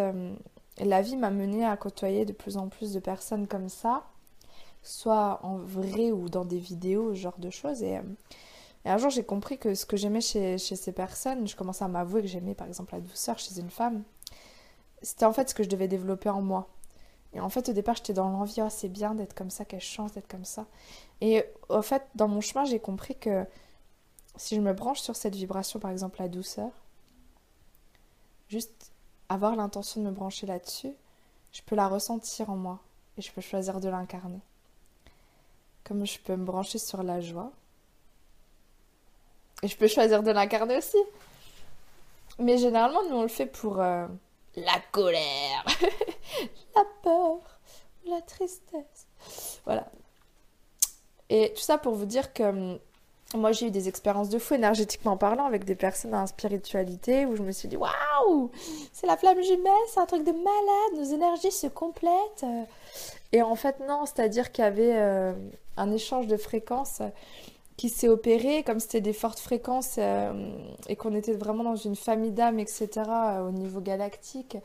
la 0.78 1.00
vie 1.00 1.16
m'a 1.16 1.30
menée 1.30 1.64
à 1.64 1.76
côtoyer 1.76 2.25
de 2.25 2.33
plus 2.33 2.57
en 2.57 2.66
plus 2.66 2.92
de 2.92 2.99
personnes 2.99 3.47
comme 3.47 3.68
ça, 3.68 4.02
soit 4.83 5.38
en 5.45 5.59
vrai 5.59 6.11
ou 6.11 6.28
dans 6.28 6.45
des 6.45 6.59
vidéos, 6.59 7.14
genre 7.14 7.38
de 7.38 7.50
choses. 7.50 7.85
Et 7.85 8.00
et 8.85 8.90
un 8.90 8.97
jour, 8.97 9.11
j'ai 9.11 9.25
compris 9.25 9.59
que 9.59 9.75
ce 9.75 9.85
que 9.85 9.97
j'aimais 9.97 10.21
chez, 10.21 10.59
ces 10.59 10.92
personnes, 10.92 11.47
je 11.47 11.57
commençais 11.57 11.85
à 11.85 11.88
m'avouer 11.88 12.23
que 12.23 12.28
j'aimais 12.28 12.54
par 12.54 12.66
exemple 12.66 12.95
la 12.95 13.00
douceur 13.00 13.38
chez 13.38 13.59
une 13.59 13.71
femme, 13.71 14.02
c'était 15.02 15.25
en 15.25 15.33
fait 15.33 15.49
ce 15.50 15.55
que 15.55 15.62
je 15.62 15.69
devais 15.69 15.88
développer 15.88 16.28
en 16.28 16.43
moi. 16.43 16.69
Et 17.35 17.40
en 17.40 17.50
fait, 17.50 17.69
au 17.69 17.73
départ, 17.73 17.97
j'étais 17.97 18.14
dans 18.14 18.31
l'envie, 18.31 18.62
oh, 18.62 18.69
c'est 18.71 18.88
bien 18.88 19.14
d'être 19.14 19.35
comme 19.35 19.50
ça, 19.50 19.64
quelle 19.64 19.81
chance 19.81 20.12
d'être 20.12 20.28
comme 20.28 20.45
ça. 20.45 20.67
Et 21.21 21.45
au 21.69 21.83
fait, 21.83 22.02
dans 22.14 22.28
mon 22.28 22.40
chemin, 22.40 22.64
j'ai 22.64 22.81
compris 22.81 23.17
que 23.17 23.45
si 24.37 24.57
je 24.57 24.61
me 24.61 24.73
branche 24.73 25.00
sur 25.00 25.17
cette 25.17 25.35
vibration, 25.35 25.78
par 25.78 25.90
exemple 25.90 26.21
la 26.21 26.28
douceur, 26.28 26.71
juste 28.49 28.93
avoir 29.28 29.57
l'intention 29.57 30.00
de 30.00 30.07
me 30.07 30.12
brancher 30.12 30.47
là-dessus, 30.47 30.93
je 31.52 31.62
peux 31.62 31.76
la 31.76 31.88
ressentir 31.88 32.50
en 32.50 32.57
moi 32.57 32.81
et 33.19 33.23
je 33.23 33.31
peux 33.33 33.40
choisir 33.40 33.81
de 33.81 33.88
l'incarner. 33.88 34.40
Comme 35.85 36.07
je 36.07 36.19
peux 36.19 36.37
me 36.37 36.45
brancher 36.45 36.78
sur 36.78 37.02
la 37.02 37.21
joie, 37.21 37.52
et 39.62 39.69
je 39.69 39.76
peux 39.76 39.88
choisir 39.88 40.23
de 40.23 40.31
l'incarner 40.31 40.76
aussi. 40.76 40.99
Mais 42.38 42.59
généralement, 42.59 43.02
nous, 43.09 43.17
on 43.17 43.23
le 43.23 43.28
fait 43.28 43.47
pour 43.47 43.81
euh, 43.81 44.07
la 44.57 44.81
colère, 44.93 45.64
la 46.76 46.85
peur, 47.02 47.38
la 48.07 48.21
tristesse. 48.23 49.07
Voilà. 49.64 49.87
Et 51.31 51.52
tout 51.55 51.62
ça 51.62 51.78
pour 51.78 51.95
vous 51.95 52.07
dire 52.07 52.33
que 52.33 52.43
hum, 52.43 52.78
moi, 53.35 53.52
j'ai 53.52 53.67
eu 53.67 53.71
des 53.71 53.88
expériences 53.88 54.31
de 54.31 54.38
fou 54.38 54.55
énergétiquement 54.55 55.19
parlant 55.19 55.45
avec 55.45 55.64
des 55.67 55.75
personnes 55.75 56.14
en 56.14 56.26
spiritualité 56.26 57.26
où 57.26 57.37
je 57.37 57.43
me 57.43 57.52
suis 57.52 57.69
dit 57.69 57.76
waouh, 57.76 58.50
c'est 58.93 59.07
la 59.07 59.19
flamme 59.19 59.43
jumelle, 59.43 59.73
c'est 59.93 60.00
un 60.00 60.07
truc 60.07 60.25
de 60.25 60.33
malade, 60.33 60.97
nos 60.97 61.05
énergies 61.05 61.52
se 61.52 61.67
complètent. 61.67 62.47
Et 63.33 63.43
en 63.43 63.55
fait, 63.55 63.81
non, 63.87 64.07
c'est-à-dire 64.07 64.50
qu'il 64.50 64.64
y 64.64 64.67
avait 64.67 64.97
euh, 64.97 65.35
un 65.76 65.93
échange 65.93 66.26
de 66.26 66.38
fréquences 66.38 67.02
qui 67.78 67.88
s'est 67.88 68.08
opéré, 68.08 68.64
comme 68.64 68.80
c'était 68.80 69.00
des 69.00 69.12
fortes 69.12 69.38
fréquences 69.38 69.94
euh, 69.99 70.50
et 70.88 70.97
qu'on 70.97 71.14
était 71.14 71.32
vraiment 71.32 71.62
dans 71.62 71.76
une 71.76 71.94
famille 71.94 72.32
d'âmes, 72.32 72.58
etc., 72.58 72.88
euh, 73.08 73.49
au 73.49 73.52
niveau 73.52 73.80
galactique, 73.80 74.58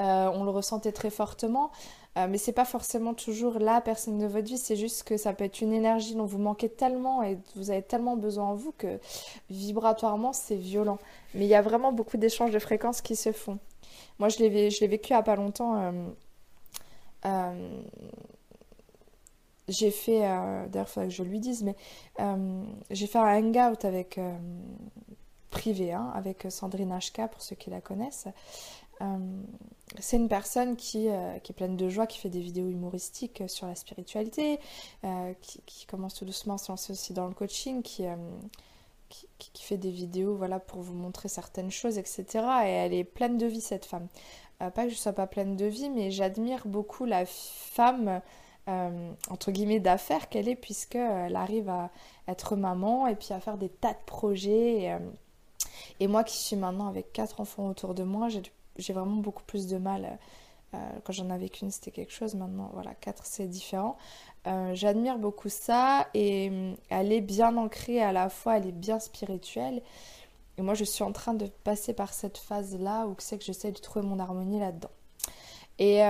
euh, 0.00 0.28
on 0.34 0.42
le 0.42 0.50
ressentait 0.50 0.90
très 0.90 1.10
fortement. 1.10 1.70
mais 2.16 2.38
c'est 2.38 2.52
pas 2.52 2.64
forcément 2.64 3.14
toujours 3.14 3.58
la 3.60 3.80
personne 3.82 4.18
de 4.18 4.26
votre 4.26 4.48
vie, 4.48 4.58
c'est 4.58 4.74
juste 4.74 5.04
que 5.04 5.16
ça 5.18 5.32
peut 5.34 5.44
être 5.44 5.60
une 5.60 5.74
énergie 5.74 6.14
dont 6.14 6.24
vous 6.24 6.38
manquez 6.38 6.70
tellement 6.70 7.22
et 7.22 7.38
vous 7.54 7.70
avez 7.70 7.82
tellement 7.82 8.16
besoin 8.16 8.46
en 8.46 8.54
vous 8.54 8.72
que 8.72 8.98
vibratoirement 9.50 10.32
c'est 10.32 10.56
violent. 10.56 10.98
Mais 11.34 11.44
il 11.44 11.48
y 11.48 11.54
a 11.54 11.62
vraiment 11.62 11.92
beaucoup 11.92 12.16
d'échanges 12.16 12.52
de 12.52 12.58
fréquences 12.58 13.02
qui 13.02 13.16
se 13.16 13.32
font. 13.32 13.58
Moi 14.18 14.30
je 14.30 14.38
l'ai 14.38 14.88
vécu 14.88 15.12
a 15.12 15.22
pas 15.22 15.36
longtemps 15.36 15.92
j'ai 19.68 19.90
fait, 19.90 20.24
euh, 20.24 20.66
d'ailleurs, 20.68 20.86
il 20.88 20.92
faudrait 20.92 21.08
que 21.08 21.14
je 21.14 21.22
lui 21.22 21.40
dise, 21.40 21.64
mais 21.64 21.76
euh, 22.20 22.62
j'ai 22.90 23.06
fait 23.06 23.18
un 23.18 23.36
hangout 23.36 23.84
avec, 23.84 24.18
euh, 24.18 24.36
privé, 25.50 25.92
hein, 25.92 26.12
avec 26.14 26.46
Sandrine 26.50 26.96
HK, 26.96 27.28
pour 27.30 27.42
ceux 27.42 27.56
qui 27.56 27.70
la 27.70 27.80
connaissent. 27.80 28.28
c'est 29.98 30.16
une 30.16 30.28
personne 30.28 30.76
qui, 30.76 31.08
qui, 31.42 31.52
est 31.52 31.54
pleine 31.54 31.76
de 31.76 31.88
joie, 31.88 32.06
qui 32.06 32.18
fait 32.18 32.30
des 32.30 32.40
vidéos 32.40 32.68
humoristiques 32.68 33.42
sur 33.46 33.66
la 33.66 33.74
spiritualité, 33.74 34.58
qui, 35.40 35.86
commence 35.86 36.14
tout 36.14 36.24
doucement 36.24 36.54
à 36.54 36.58
se 36.58 36.70
lancer 36.70 36.92
aussi 36.92 37.12
dans 37.12 37.26
le 37.26 37.34
coaching, 37.34 37.82
qui, 37.82 38.04
qui, 39.08 39.28
qui, 39.38 39.62
fait 39.62 39.76
des 39.76 39.90
vidéos 39.90 40.34
voilà, 40.34 40.60
pour 40.60 40.80
vous 40.80 40.94
montrer 40.94 41.28
certaines 41.28 41.70
choses, 41.70 41.98
etc. 41.98 42.24
Et 42.64 42.70
elle 42.70 42.94
est 42.94 43.04
pleine 43.04 43.36
de 43.36 43.46
vie, 43.46 43.60
cette 43.60 43.84
femme. 43.84 44.08
pas 44.58 44.70
que 44.70 44.88
je 44.88 44.94
sois 44.94 45.12
pas 45.12 45.26
pleine 45.26 45.56
de 45.56 45.66
vie, 45.66 45.90
mais 45.90 46.10
j'admire 46.10 46.66
beaucoup 46.66 47.04
la 47.04 47.26
femme 47.26 48.22
euh, 48.68 49.12
entre 49.30 49.52
guillemets 49.52 49.78
d'affaires 49.78 50.28
qu'elle 50.28 50.48
est 50.48 50.56
puisqu'elle 50.56 51.36
arrive 51.36 51.68
à 51.68 51.90
être 52.26 52.56
maman 52.56 53.06
et 53.06 53.14
puis 53.14 53.32
à 53.32 53.38
faire 53.38 53.58
des 53.58 53.68
tas 53.68 53.92
de 53.92 54.04
projets. 54.06 54.82
Et, 54.82 54.92
euh, 54.92 56.08
moi 56.08 56.24
qui 56.24 56.36
suis 56.36 56.56
maintenant 56.56 56.88
avec 56.88 57.12
quatre 57.12 57.40
enfants 57.40 57.68
autour 57.68 57.94
de 57.94 58.02
moi, 58.02 58.28
j'ai 58.76 58.92
vraiment 58.92 59.16
beaucoup 59.16 59.44
plus 59.44 59.68
de 59.68 59.78
mal. 59.78 60.18
Euh, 60.74 60.78
quand 61.04 61.12
j'en 61.12 61.30
avais 61.30 61.48
qu'une, 61.48 61.70
c'était 61.70 61.92
quelque 61.92 62.12
chose. 62.12 62.34
Maintenant, 62.34 62.70
voilà, 62.72 62.94
quatre, 62.94 63.24
c'est 63.24 63.46
différent. 63.46 63.96
J'admire 64.74 65.18
beaucoup 65.18 65.48
ça 65.48 66.06
et 66.14 66.52
elle 66.88 67.10
est 67.10 67.20
bien 67.20 67.56
ancrée 67.56 68.00
à 68.00 68.12
la 68.12 68.28
fois, 68.28 68.58
elle 68.58 68.68
est 68.68 68.72
bien 68.72 69.00
spirituelle. 69.00 69.82
Et 70.56 70.62
moi, 70.62 70.74
je 70.74 70.84
suis 70.84 71.02
en 71.02 71.10
train 71.10 71.34
de 71.34 71.46
passer 71.64 71.92
par 71.92 72.12
cette 72.14 72.38
phase-là 72.38 73.08
où 73.08 73.16
c'est 73.18 73.38
que 73.38 73.44
j'essaie 73.44 73.72
de 73.72 73.78
trouver 73.80 74.06
mon 74.06 74.20
harmonie 74.20 74.60
là-dedans. 74.60 74.90
Et, 75.80 76.00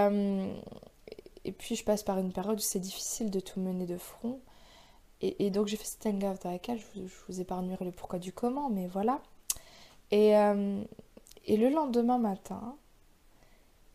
et 1.47 1.53
puis 1.53 1.77
je 1.77 1.85
passe 1.85 2.03
par 2.03 2.19
une 2.19 2.33
période 2.33 2.59
où 2.59 2.63
c'est 2.63 2.81
difficile 2.81 3.31
de 3.31 3.41
tout 3.41 3.61
mener 3.61 3.87
de 3.87 3.97
front. 3.97 4.41
Et, 5.23 5.51
donc 5.51 5.67
j'ai 5.67 5.79
fait 5.79 5.87
cette 5.87 6.05
hangout 6.05 6.45
avec 6.45 6.69
elle, 6.69 6.79
je 6.79 7.01
vous, 7.01 7.09
je 7.09 7.15
vous 7.29 7.41
épargnerai 7.41 7.87
le 7.87 7.91
pourquoi 7.91 8.19
du 8.19 8.33
comment, 8.33 8.69
mais 8.69 8.87
voilà. 8.87 9.23
Et, 10.11 10.37
euh, 10.37 10.83
et 11.47 11.57
le 11.57 11.71
lendemain 11.71 12.19
matin, 12.19 12.77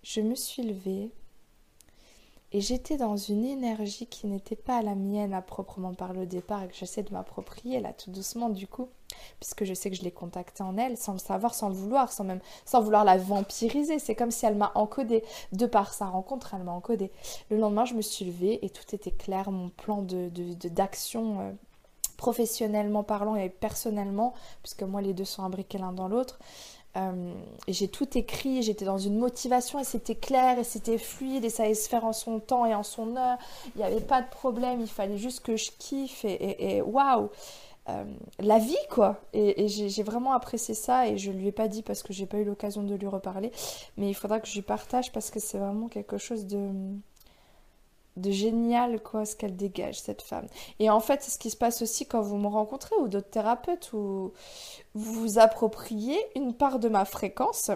je 0.01 0.21
me 0.21 0.33
suis 0.33 0.63
levée 0.63 1.11
et 2.53 2.59
j'étais 2.59 2.97
dans 2.97 3.15
une 3.15 3.45
énergie 3.45 4.07
qui 4.07 4.27
n'était 4.27 4.57
pas 4.57 4.81
la 4.81 4.93
mienne 4.93 5.33
à 5.33 5.41
proprement 5.41 5.93
parler 5.93 6.21
au 6.21 6.25
départ 6.25 6.63
et 6.63 6.67
que 6.67 6.75
j'essaie 6.75 7.03
de 7.03 7.13
m'approprier 7.13 7.79
là 7.79 7.93
tout 7.93 8.11
doucement 8.11 8.49
du 8.49 8.67
coup, 8.67 8.89
puisque 9.39 9.63
je 9.63 9.73
sais 9.73 9.89
que 9.89 9.95
je 9.95 10.01
l'ai 10.01 10.11
contactée 10.11 10.61
en 10.61 10.77
elle 10.77 10.97
sans 10.97 11.13
le 11.13 11.19
savoir, 11.19 11.53
sans 11.53 11.69
le 11.69 11.75
vouloir, 11.75 12.11
sans 12.11 12.25
même 12.25 12.41
sans 12.65 12.81
vouloir 12.81 13.05
la 13.05 13.17
vampiriser. 13.17 13.99
C'est 13.99 14.15
comme 14.15 14.31
si 14.31 14.45
elle 14.45 14.55
m'a 14.55 14.73
encodé. 14.75 15.23
De 15.53 15.65
par 15.65 15.93
sa 15.93 16.07
rencontre, 16.07 16.53
elle 16.53 16.63
m'a 16.63 16.73
encodé. 16.73 17.11
Le 17.49 17.57
lendemain, 17.57 17.85
je 17.85 17.93
me 17.93 18.01
suis 18.01 18.25
levée 18.25 18.59
et 18.65 18.69
tout 18.69 18.93
était 18.93 19.11
clair, 19.11 19.49
mon 19.51 19.69
plan 19.69 20.01
d'action 20.01 21.39
euh, 21.39 21.51
professionnellement 22.17 23.03
parlant 23.03 23.35
et 23.35 23.49
personnellement, 23.49 24.33
puisque 24.61 24.83
moi 24.83 25.01
les 25.01 25.13
deux 25.13 25.25
sont 25.25 25.43
imbriqués 25.43 25.77
l'un 25.77 25.93
dans 25.93 26.09
l'autre. 26.09 26.37
Euh, 26.97 27.33
et 27.67 27.73
j'ai 27.73 27.87
tout 27.87 28.17
écrit, 28.17 28.63
j'étais 28.63 28.85
dans 28.85 28.97
une 28.97 29.17
motivation 29.17 29.79
et 29.79 29.85
c'était 29.85 30.15
clair 30.15 30.59
et 30.59 30.63
c'était 30.63 30.97
fluide 30.97 31.45
et 31.45 31.49
ça 31.49 31.63
allait 31.63 31.73
se 31.73 31.87
faire 31.87 32.03
en 32.03 32.13
son 32.13 32.39
temps 32.39 32.65
et 32.65 32.75
en 32.75 32.83
son 32.83 33.15
heure. 33.15 33.37
Il 33.75 33.79
n'y 33.79 33.83
avait 33.85 34.01
pas 34.01 34.21
de 34.21 34.29
problème, 34.29 34.81
il 34.81 34.89
fallait 34.89 35.17
juste 35.17 35.41
que 35.41 35.55
je 35.55 35.71
kiffe 35.77 36.25
et 36.25 36.81
waouh! 36.81 37.29
Euh, 37.89 38.03
la 38.37 38.59
vie 38.59 38.77
quoi 38.91 39.19
et, 39.33 39.67
j'ai 39.67 40.03
vraiment 40.03 40.33
apprécié 40.33 40.75
ça 40.75 41.07
et 41.07 41.17
je 41.17 41.31
lui 41.31 41.47
ai 41.47 41.51
pas 41.51 41.67
dit 41.67 41.81
parce 41.81 42.03
que 42.03 42.13
j'ai 42.13 42.27
pas 42.27 42.37
eu 42.37 42.43
l'occasion 42.43 42.83
de 42.83 42.93
lui 42.93 43.07
reparler 43.07 43.51
mais 43.97 44.07
il 44.07 44.13
faudra 44.13 44.39
que 44.39 44.47
je 44.47 44.53
lui 44.53 44.61
partage 44.61 45.11
parce 45.11 45.31
que 45.31 45.39
c'est 45.39 45.57
vraiment 45.57 45.87
quelque 45.87 46.19
chose 46.19 46.45
de 46.45 46.69
de 48.17 48.31
génial, 48.31 49.01
quoi, 49.01 49.25
ce 49.25 49.35
qu'elle 49.35 49.55
dégage, 49.55 49.99
cette 49.99 50.21
femme. 50.21 50.47
Et 50.79 50.89
en 50.89 50.99
fait, 50.99 51.21
c'est 51.21 51.31
ce 51.31 51.39
qui 51.39 51.49
se 51.49 51.57
passe 51.57 51.81
aussi 51.81 52.05
quand 52.05 52.21
vous 52.21 52.37
me 52.37 52.47
rencontrez 52.47 52.95
ou 52.97 53.07
d'autres 53.07 53.29
thérapeutes 53.29 53.93
où 53.93 54.33
vous 54.93 55.13
vous 55.13 55.39
appropriez 55.39 56.17
une 56.35 56.53
part 56.53 56.79
de 56.79 56.89
ma 56.89 57.05
fréquence. 57.05 57.71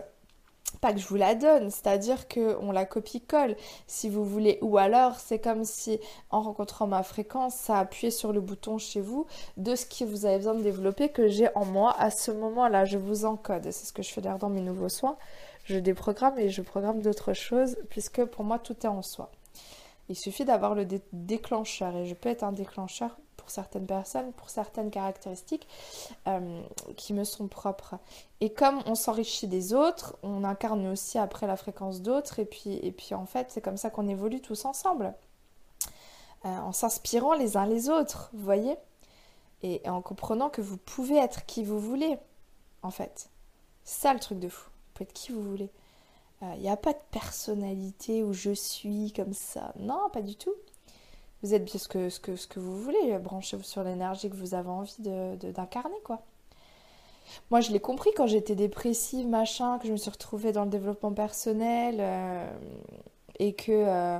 Pas 0.81 0.91
que 0.91 0.99
je 0.99 1.07
vous 1.07 1.15
la 1.15 1.35
donne, 1.35 1.69
c'est-à-dire 1.69 2.27
qu'on 2.27 2.71
la 2.71 2.85
copie-colle, 2.85 3.55
si 3.87 4.09
vous 4.09 4.25
voulez. 4.25 4.59
Ou 4.61 4.77
alors, 4.77 5.19
c'est 5.19 5.39
comme 5.39 5.63
si, 5.63 5.99
en 6.31 6.41
rencontrant 6.41 6.85
ma 6.85 7.01
fréquence, 7.01 7.55
ça 7.55 7.79
appuyait 7.79 8.11
sur 8.11 8.33
le 8.33 8.41
bouton 8.41 8.77
chez 8.77 8.99
vous 8.99 9.25
de 9.55 9.75
ce 9.75 9.85
que 9.85 10.03
vous 10.03 10.25
avez 10.25 10.37
besoin 10.37 10.55
de 10.55 10.63
développer 10.63 11.09
que 11.09 11.27
j'ai 11.27 11.47
en 11.55 11.65
moi 11.65 11.95
à 11.97 12.09
ce 12.11 12.31
moment-là. 12.31 12.83
Je 12.83 12.97
vous 12.97 13.25
encode. 13.25 13.71
C'est 13.71 13.85
ce 13.85 13.93
que 13.93 14.03
je 14.03 14.11
fais 14.11 14.21
d'ailleurs 14.21 14.39
dans 14.39 14.49
mes 14.49 14.61
nouveaux 14.61 14.89
soins. 14.89 15.17
Je 15.63 15.77
déprogramme 15.77 16.37
et 16.37 16.49
je 16.49 16.61
programme 16.61 17.01
d'autres 17.01 17.33
choses, 17.33 17.77
puisque 17.89 18.25
pour 18.25 18.43
moi, 18.43 18.59
tout 18.59 18.75
est 18.83 18.87
en 18.87 19.01
soi. 19.01 19.31
Il 20.09 20.15
suffit 20.15 20.45
d'avoir 20.45 20.75
le 20.75 20.85
déclencheur 21.13 21.95
et 21.95 22.05
je 22.05 22.13
peux 22.13 22.29
être 22.29 22.43
un 22.43 22.51
déclencheur 22.51 23.17
pour 23.37 23.49
certaines 23.49 23.85
personnes, 23.85 24.31
pour 24.33 24.49
certaines 24.49 24.89
caractéristiques 24.89 25.67
euh, 26.27 26.61
qui 26.95 27.13
me 27.13 27.23
sont 27.23 27.47
propres. 27.47 27.95
Et 28.41 28.53
comme 28.53 28.81
on 28.85 28.95
s'enrichit 28.95 29.47
des 29.47 29.73
autres, 29.73 30.17
on 30.23 30.43
incarne 30.43 30.87
aussi 30.87 31.17
après 31.17 31.47
la 31.47 31.57
fréquence 31.57 32.01
d'autres 32.01 32.39
et 32.39 32.45
puis, 32.45 32.79
et 32.81 32.91
puis 32.91 33.15
en 33.15 33.25
fait 33.25 33.51
c'est 33.51 33.61
comme 33.61 33.77
ça 33.77 33.89
qu'on 33.89 34.07
évolue 34.07 34.41
tous 34.41 34.65
ensemble. 34.65 35.13
Euh, 36.45 36.49
en 36.49 36.71
s'inspirant 36.71 37.33
les 37.33 37.57
uns 37.57 37.65
les 37.65 37.89
autres, 37.89 38.29
vous 38.33 38.43
voyez? 38.43 38.75
Et, 39.63 39.81
en 39.89 40.01
comprenant 40.01 40.49
que 40.49 40.61
vous 40.61 40.77
pouvez 40.77 41.17
être 41.17 41.45
qui 41.47 41.63
vous 41.63 41.79
voulez, 41.79 42.17
en 42.83 42.91
fait. 42.91 43.29
C'est 43.83 44.01
ça 44.01 44.13
le 44.13 44.19
truc 44.19 44.39
de 44.39 44.49
fou. 44.49 44.69
Vous 44.69 44.93
pouvez 44.93 45.09
être 45.09 45.13
qui 45.13 45.31
vous 45.31 45.41
voulez. 45.41 45.71
Il 46.41 46.47
euh, 46.47 46.55
n'y 46.57 46.69
a 46.69 46.77
pas 46.77 46.93
de 46.93 46.99
personnalité 47.11 48.23
où 48.23 48.33
je 48.33 48.51
suis 48.51 49.13
comme 49.13 49.33
ça. 49.33 49.73
Non, 49.79 50.09
pas 50.11 50.21
du 50.21 50.35
tout. 50.35 50.53
Vous 51.43 51.53
êtes 51.53 51.65
bien 51.65 51.79
ce 51.79 51.87
que, 51.87 52.09
ce 52.09 52.19
que, 52.19 52.35
ce 52.35 52.47
que 52.47 52.59
vous 52.59 52.81
voulez, 52.81 53.17
branchez-vous 53.19 53.63
sur 53.63 53.83
l'énergie 53.83 54.29
que 54.29 54.35
vous 54.35 54.53
avez 54.53 54.69
envie 54.69 54.95
d'incarner, 54.99 55.95
de, 55.95 56.03
quoi. 56.03 56.21
Moi, 57.51 57.61
je 57.61 57.71
l'ai 57.71 57.79
compris 57.79 58.11
quand 58.15 58.27
j'étais 58.27 58.55
dépressive, 58.55 59.27
machin, 59.27 59.79
que 59.79 59.87
je 59.87 59.91
me 59.91 59.97
suis 59.97 60.09
retrouvée 60.09 60.51
dans 60.51 60.63
le 60.63 60.69
développement 60.69 61.13
personnel 61.13 61.97
euh, 61.99 62.49
et 63.39 63.53
que 63.53 63.71
euh, 63.71 64.19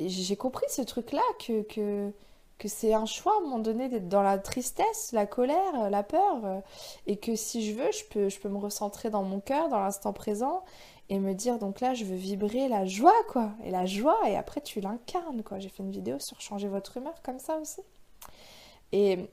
j'ai 0.00 0.36
compris 0.36 0.66
ce 0.68 0.82
truc-là, 0.82 1.22
que, 1.44 1.62
que, 1.62 2.10
que 2.58 2.68
c'est 2.68 2.94
un 2.94 3.06
choix 3.06 3.34
à 3.34 3.38
un 3.38 3.40
moment 3.40 3.58
donné 3.58 3.88
d'être 3.88 4.08
dans 4.08 4.22
la 4.22 4.38
tristesse, 4.38 5.12
la 5.12 5.26
colère, 5.26 5.90
la 5.90 6.02
peur, 6.02 6.44
euh, 6.44 6.60
et 7.06 7.16
que 7.16 7.36
si 7.36 7.68
je 7.68 7.76
veux, 7.76 7.92
je 7.92 8.04
peux, 8.04 8.28
je 8.28 8.38
peux 8.38 8.48
me 8.48 8.58
recentrer 8.58 9.10
dans 9.10 9.22
mon 9.22 9.40
cœur, 9.40 9.68
dans 9.68 9.80
l'instant 9.80 10.12
présent, 10.12 10.64
et 11.10 11.18
me 11.18 11.34
dire 11.34 11.58
donc 11.58 11.80
là, 11.80 11.92
je 11.92 12.04
veux 12.04 12.16
vibrer 12.16 12.68
la 12.68 12.86
joie, 12.86 13.12
quoi. 13.28 13.50
Et 13.64 13.70
la 13.70 13.84
joie, 13.84 14.16
et 14.28 14.36
après 14.36 14.60
tu 14.60 14.80
l'incarnes, 14.80 15.42
quoi. 15.42 15.58
J'ai 15.58 15.68
fait 15.68 15.82
une 15.82 15.90
vidéo 15.90 16.20
sur 16.20 16.40
changer 16.40 16.68
votre 16.68 16.96
humeur 16.96 17.20
comme 17.22 17.40
ça 17.40 17.58
aussi. 17.58 17.82
Et 18.92 19.28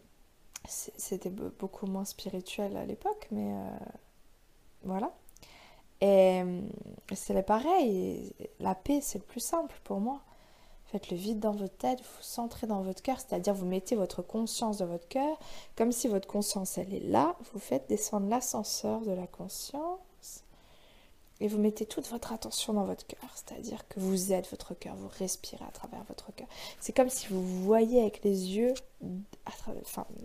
c'était 0.67 1.29
beaucoup 1.29 1.85
moins 1.85 2.03
spirituel 2.03 2.75
à 2.77 2.85
l'époque, 2.85 3.27
mais 3.31 3.53
euh, 3.53 3.77
voilà. 4.83 5.13
Et 6.01 6.41
euh, 6.43 6.61
c'est 7.13 7.41
pareil, 7.43 8.33
la 8.59 8.75
paix 8.75 8.99
c'est 9.01 9.19
le 9.19 9.23
plus 9.23 9.39
simple 9.39 9.79
pour 9.83 9.99
moi. 9.99 10.21
Faites 10.85 11.11
le 11.11 11.17
vide 11.17 11.39
dans 11.39 11.51
votre 11.51 11.77
tête, 11.77 11.99
vous 11.99 12.21
centrez 12.23 12.65
dans 12.65 12.81
votre 12.81 13.03
cœur, 13.03 13.19
c'est-à-dire 13.19 13.53
vous 13.53 13.65
mettez 13.65 13.95
votre 13.95 14.21
conscience 14.23 14.77
dans 14.77 14.85
votre 14.87 15.07
cœur, 15.07 15.37
comme 15.75 15.91
si 15.91 16.07
votre 16.07 16.27
conscience 16.27 16.77
elle 16.77 16.93
est 16.93 17.01
là, 17.01 17.35
vous 17.51 17.59
faites 17.59 17.87
descendre 17.87 18.29
l'ascenseur 18.29 19.01
de 19.01 19.11
la 19.11 19.27
conscience 19.27 19.99
et 21.39 21.47
vous 21.47 21.59
mettez 21.59 21.85
toute 21.85 22.07
votre 22.09 22.33
attention 22.33 22.73
dans 22.73 22.85
votre 22.85 23.05
cœur, 23.05 23.29
c'est-à-dire 23.35 23.87
que 23.87 23.99
vous 23.99 24.33
êtes 24.33 24.49
votre 24.49 24.73
cœur, 24.73 24.95
vous 24.95 25.09
respirez 25.19 25.63
à 25.63 25.71
travers 25.71 26.03
votre 26.05 26.33
cœur. 26.33 26.47
C'est 26.79 26.93
comme 26.93 27.09
si 27.09 27.27
vous 27.27 27.43
voyez 27.63 28.01
avec 28.01 28.23
les 28.23 28.55
yeux, 28.55 28.73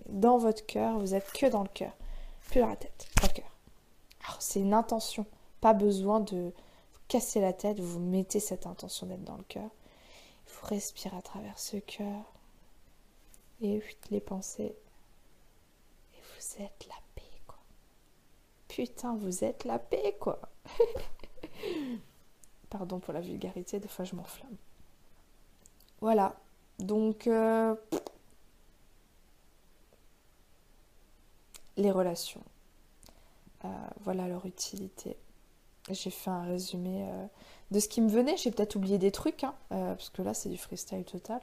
dans 0.09 0.38
votre 0.38 0.64
cœur, 0.64 0.99
vous 0.99 1.14
êtes 1.14 1.31
que 1.33 1.47
dans 1.47 1.62
le 1.62 1.69
cœur, 1.69 1.92
plus 2.49 2.61
la 2.61 2.76
tête, 2.76 3.07
dans 3.21 3.28
le 3.28 3.33
cœur. 3.35 3.50
Alors 4.26 4.40
c'est 4.40 4.61
une 4.61 4.75
intention, 4.75 5.26
pas 5.61 5.75
besoin 5.75 6.21
de 6.21 6.37
vous 6.37 7.00
casser 7.09 7.40
la 7.40 7.52
tête, 7.52 7.78
vous 7.78 8.00
mettez 8.00 8.40
cette 8.40 8.66
intention 8.66 9.07
d'être 9.07 9.25
dans 9.25 9.37
le 9.37 9.45
cœur. 9.45 9.69
Vous 10.47 10.66
respirez 10.66 11.16
à 11.16 11.23
travers 11.23 11.59
ce 11.59 11.76
cœur 11.76 12.23
et 13.61 13.83
les 14.11 14.21
pensées. 14.21 14.75
Et 16.14 16.19
vous 16.19 16.62
êtes 16.62 16.87
quoi. 16.88 17.12
Putain, 18.75 19.14
vous 19.17 19.45
êtes 19.45 19.67
la 19.67 19.79
paix, 19.79 20.17
quoi. 20.19 20.41
Pardon 22.71 23.00
pour 23.00 23.12
la 23.12 23.21
vulgarité, 23.21 23.79
des 23.79 23.87
fois 23.87 24.07
je 24.07 24.17
m'enflamme. 24.17 24.57
Voilà. 26.00 26.35
Donc, 26.79 27.26
euh, 27.26 27.75
les 31.76 31.91
relations. 31.91 32.41
Euh, 33.67 33.69
voilà 34.00 34.26
leur 34.26 34.47
utilité. 34.47 35.19
J'ai 35.91 36.09
fait 36.09 36.31
un 36.31 36.45
résumé 36.45 37.07
euh, 37.11 37.26
de 37.73 37.79
ce 37.79 37.88
qui 37.88 38.00
me 38.00 38.09
venait. 38.09 38.38
J'ai 38.38 38.52
peut-être 38.52 38.76
oublié 38.76 38.97
des 38.97 39.12
trucs, 39.12 39.45
hein, 39.45 39.55
parce 39.69 40.09
que 40.09 40.23
là 40.23 40.33
c'est 40.33 40.49
du 40.49 40.57
freestyle 40.57 41.05
total. 41.05 41.43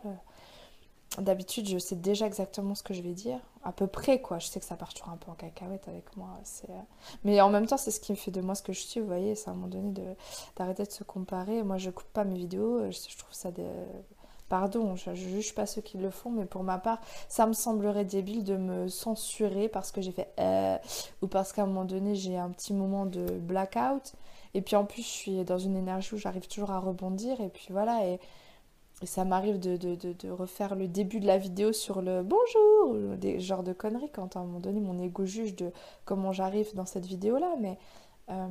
D'habitude, 1.17 1.67
je 1.67 1.79
sais 1.79 1.95
déjà 1.95 2.27
exactement 2.27 2.75
ce 2.75 2.83
que 2.83 2.93
je 2.93 3.01
vais 3.01 3.13
dire, 3.13 3.39
à 3.63 3.71
peu 3.71 3.87
près 3.87 4.21
quoi. 4.21 4.37
Je 4.37 4.47
sais 4.47 4.59
que 4.59 4.65
ça 4.65 4.75
part 4.75 4.93
toujours 4.93 5.09
un 5.09 5.17
peu 5.17 5.31
en 5.31 5.33
cacahuète 5.33 5.87
avec 5.87 6.15
moi. 6.15 6.29
Euh, 6.69 6.73
mais 7.23 7.41
en 7.41 7.49
même 7.49 7.65
temps, 7.65 7.77
c'est 7.77 7.91
ce 7.91 7.99
qui 7.99 8.11
me 8.11 8.17
fait 8.17 8.31
de 8.31 8.41
moi 8.41 8.53
ce 8.53 8.61
que 8.61 8.73
je 8.73 8.79
suis. 8.79 8.99
Vous 8.99 9.07
voyez, 9.07 9.33
c'est 9.33 9.49
à 9.49 9.51
un 9.51 9.55
moment 9.55 9.67
donné 9.67 9.91
d'arrêter 10.55 10.83
de 10.83 10.91
se 10.91 11.03
comparer. 11.03 11.63
Moi, 11.63 11.77
je 11.77 11.89
coupe 11.89 12.07
pas 12.13 12.25
mes 12.25 12.37
vidéos. 12.37 12.91
Je, 12.91 13.17
trouve 13.17 13.33
ça 13.33 13.51
de... 13.51 13.65
Pardon, 14.49 14.95
je, 14.95 15.09
ne 15.09 15.15
juge 15.15 15.55
pas 15.55 15.65
ceux 15.65 15.81
qui 15.81 15.97
le 15.97 16.11
font, 16.11 16.29
mais 16.29 16.45
pour 16.45 16.63
ma 16.63 16.77
part, 16.77 17.01
ça 17.27 17.47
me 17.47 17.53
semblerait 17.53 18.05
débile 18.05 18.43
de 18.43 18.55
me 18.55 18.87
censurer 18.87 19.67
parce 19.67 19.91
que 19.91 20.01
j'ai 20.01 20.11
fait 20.11 20.31
euh, 20.39 20.77
ou 21.21 21.27
parce 21.27 21.53
qu'à 21.53 21.63
un 21.63 21.67
moment 21.67 21.85
donné 21.85 22.15
j'ai 22.15 22.35
un 22.35 22.49
petit 22.49 22.73
moment 22.73 23.05
de 23.05 23.25
blackout. 23.25 24.13
Et 24.55 24.61
puis 24.61 24.75
en 24.75 24.85
plus, 24.85 25.03
je 25.03 25.07
suis 25.07 25.43
dans 25.43 25.59
une 25.59 25.75
énergie 25.75 26.15
où 26.15 26.17
j'arrive 26.17 26.47
toujours 26.47 26.71
à 26.71 26.79
rebondir. 26.79 27.41
Et 27.41 27.49
puis 27.49 27.67
voilà. 27.69 28.05
Et 28.07 28.19
et 29.01 29.05
ça 29.05 29.23
m'arrive 29.23 29.59
de, 29.59 30.29
refaire 30.29 30.75
le 30.75 30.87
début 30.87 31.19
de 31.19 31.27
la 31.27 31.37
vidéo 31.37 31.71
sur 31.71 32.01
le 32.01 32.21
bonjour, 32.21 33.15
des 33.17 33.39
genres 33.39 33.63
de 33.63 33.71
conneries, 33.71 34.11
quand 34.11 34.35
à 34.35 34.39
un 34.39 34.43
moment 34.43 34.59
donné 34.59 34.81
mon 34.81 34.99
ego 34.99 35.25
juge 35.25 35.55
de 35.55 35.71
comment 36.03 36.33
j'arrive 36.33 36.73
dans 36.75 36.85
cette 36.85 37.05
vidéo-là. 37.05 37.55
Mais 37.59 37.77
euh, 38.29 38.47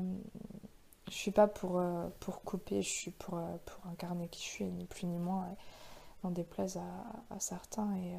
je 1.11 1.14
suis 1.14 1.32
pas 1.32 1.48
pour, 1.48 1.78
euh, 1.78 2.06
pour 2.20 2.42
couper, 2.42 2.80
je 2.80 2.88
suis 2.88 3.11
pour, 3.11 3.37
euh, 3.37 3.56
pour 3.66 3.90
incarner 3.90 4.28
qui 4.28 4.42
je 4.42 4.48
suis, 4.48 4.64
ni 4.64 4.87
plus 4.87 5.06
ni 5.06 5.18
moins. 5.18 5.46
On 6.24 6.30
déplaise 6.30 6.78
à, 6.78 7.38
certains 7.38 7.94
et, 7.96 8.12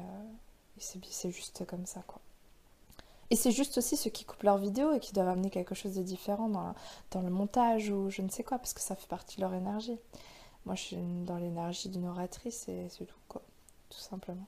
et 0.78 1.10
c'est 1.10 1.30
juste 1.30 1.66
comme 1.66 1.84
ça, 1.84 2.02
quoi. 2.06 2.20
Et 3.32 3.36
c'est 3.36 3.52
juste 3.52 3.78
aussi 3.78 3.96
ceux 3.96 4.10
qui 4.10 4.24
coupent 4.24 4.42
leurs 4.42 4.58
vidéos 4.58 4.92
et 4.92 4.98
qui 4.98 5.12
doivent 5.12 5.28
amener 5.28 5.50
quelque 5.50 5.74
chose 5.74 5.94
de 5.94 6.02
différent 6.02 6.48
dans, 6.48 6.74
dans 7.12 7.22
le 7.22 7.30
montage 7.30 7.90
ou 7.90 8.10
je 8.10 8.22
ne 8.22 8.28
sais 8.28 8.42
quoi, 8.42 8.58
parce 8.58 8.72
que 8.72 8.80
ça 8.80 8.96
fait 8.96 9.06
partie 9.06 9.36
de 9.36 9.42
leur 9.42 9.54
énergie. 9.54 9.98
Moi, 10.66 10.74
je 10.74 10.82
suis 10.82 10.96
dans 10.96 11.38
l'énergie 11.38 11.88
d'une 11.88 12.06
oratrice 12.06 12.68
et 12.68 12.88
c'est 12.88 13.06
tout, 13.06 13.18
quoi. 13.28 13.42
Tout 13.88 13.98
simplement. 13.98 14.46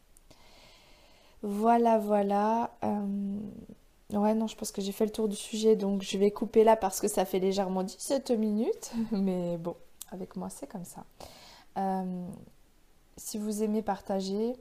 Voilà, 1.43 1.99
voilà. 1.99 2.71
Euh, 2.85 3.41
ouais, 4.13 4.35
non, 4.35 4.47
je 4.47 4.57
pense 4.57 4.71
que 4.71 4.81
j'ai 4.81 4.93
fait 4.93 5.05
le 5.05 5.11
tour 5.11 5.29
du 5.29 5.37
sujet, 5.37 5.75
donc 5.75 6.03
je 6.03 6.17
vais 6.19 6.31
couper 6.31 6.65
là 6.65 6.77
parce 6.77 7.01
que 7.01 7.09
ça 7.09 7.25
fait 7.25 7.41
légèrement 7.41 7.83
17 7.83 8.31
minutes. 8.33 8.93
Mais 9.13 9.59
bon, 9.59 9.77
avec 10.11 10.37
moi, 10.37 10.49
c'est 10.51 10.67
comme 10.67 10.85
ça. 10.85 11.05
Euh, 11.79 12.29
si 13.17 13.39
vous 13.39 13.63
aimez 13.63 13.83
partager, 13.83 14.55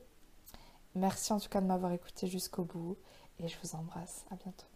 merci 0.95 1.33
en 1.33 1.39
tout 1.39 1.49
cas 1.49 1.61
de 1.61 1.67
m'avoir 1.67 1.91
écouté 1.91 2.27
jusqu'au 2.27 2.63
bout 2.63 2.97
et 3.39 3.47
je 3.47 3.55
vous 3.63 3.75
embrasse. 3.75 4.25
À 4.31 4.35
bientôt. 4.35 4.70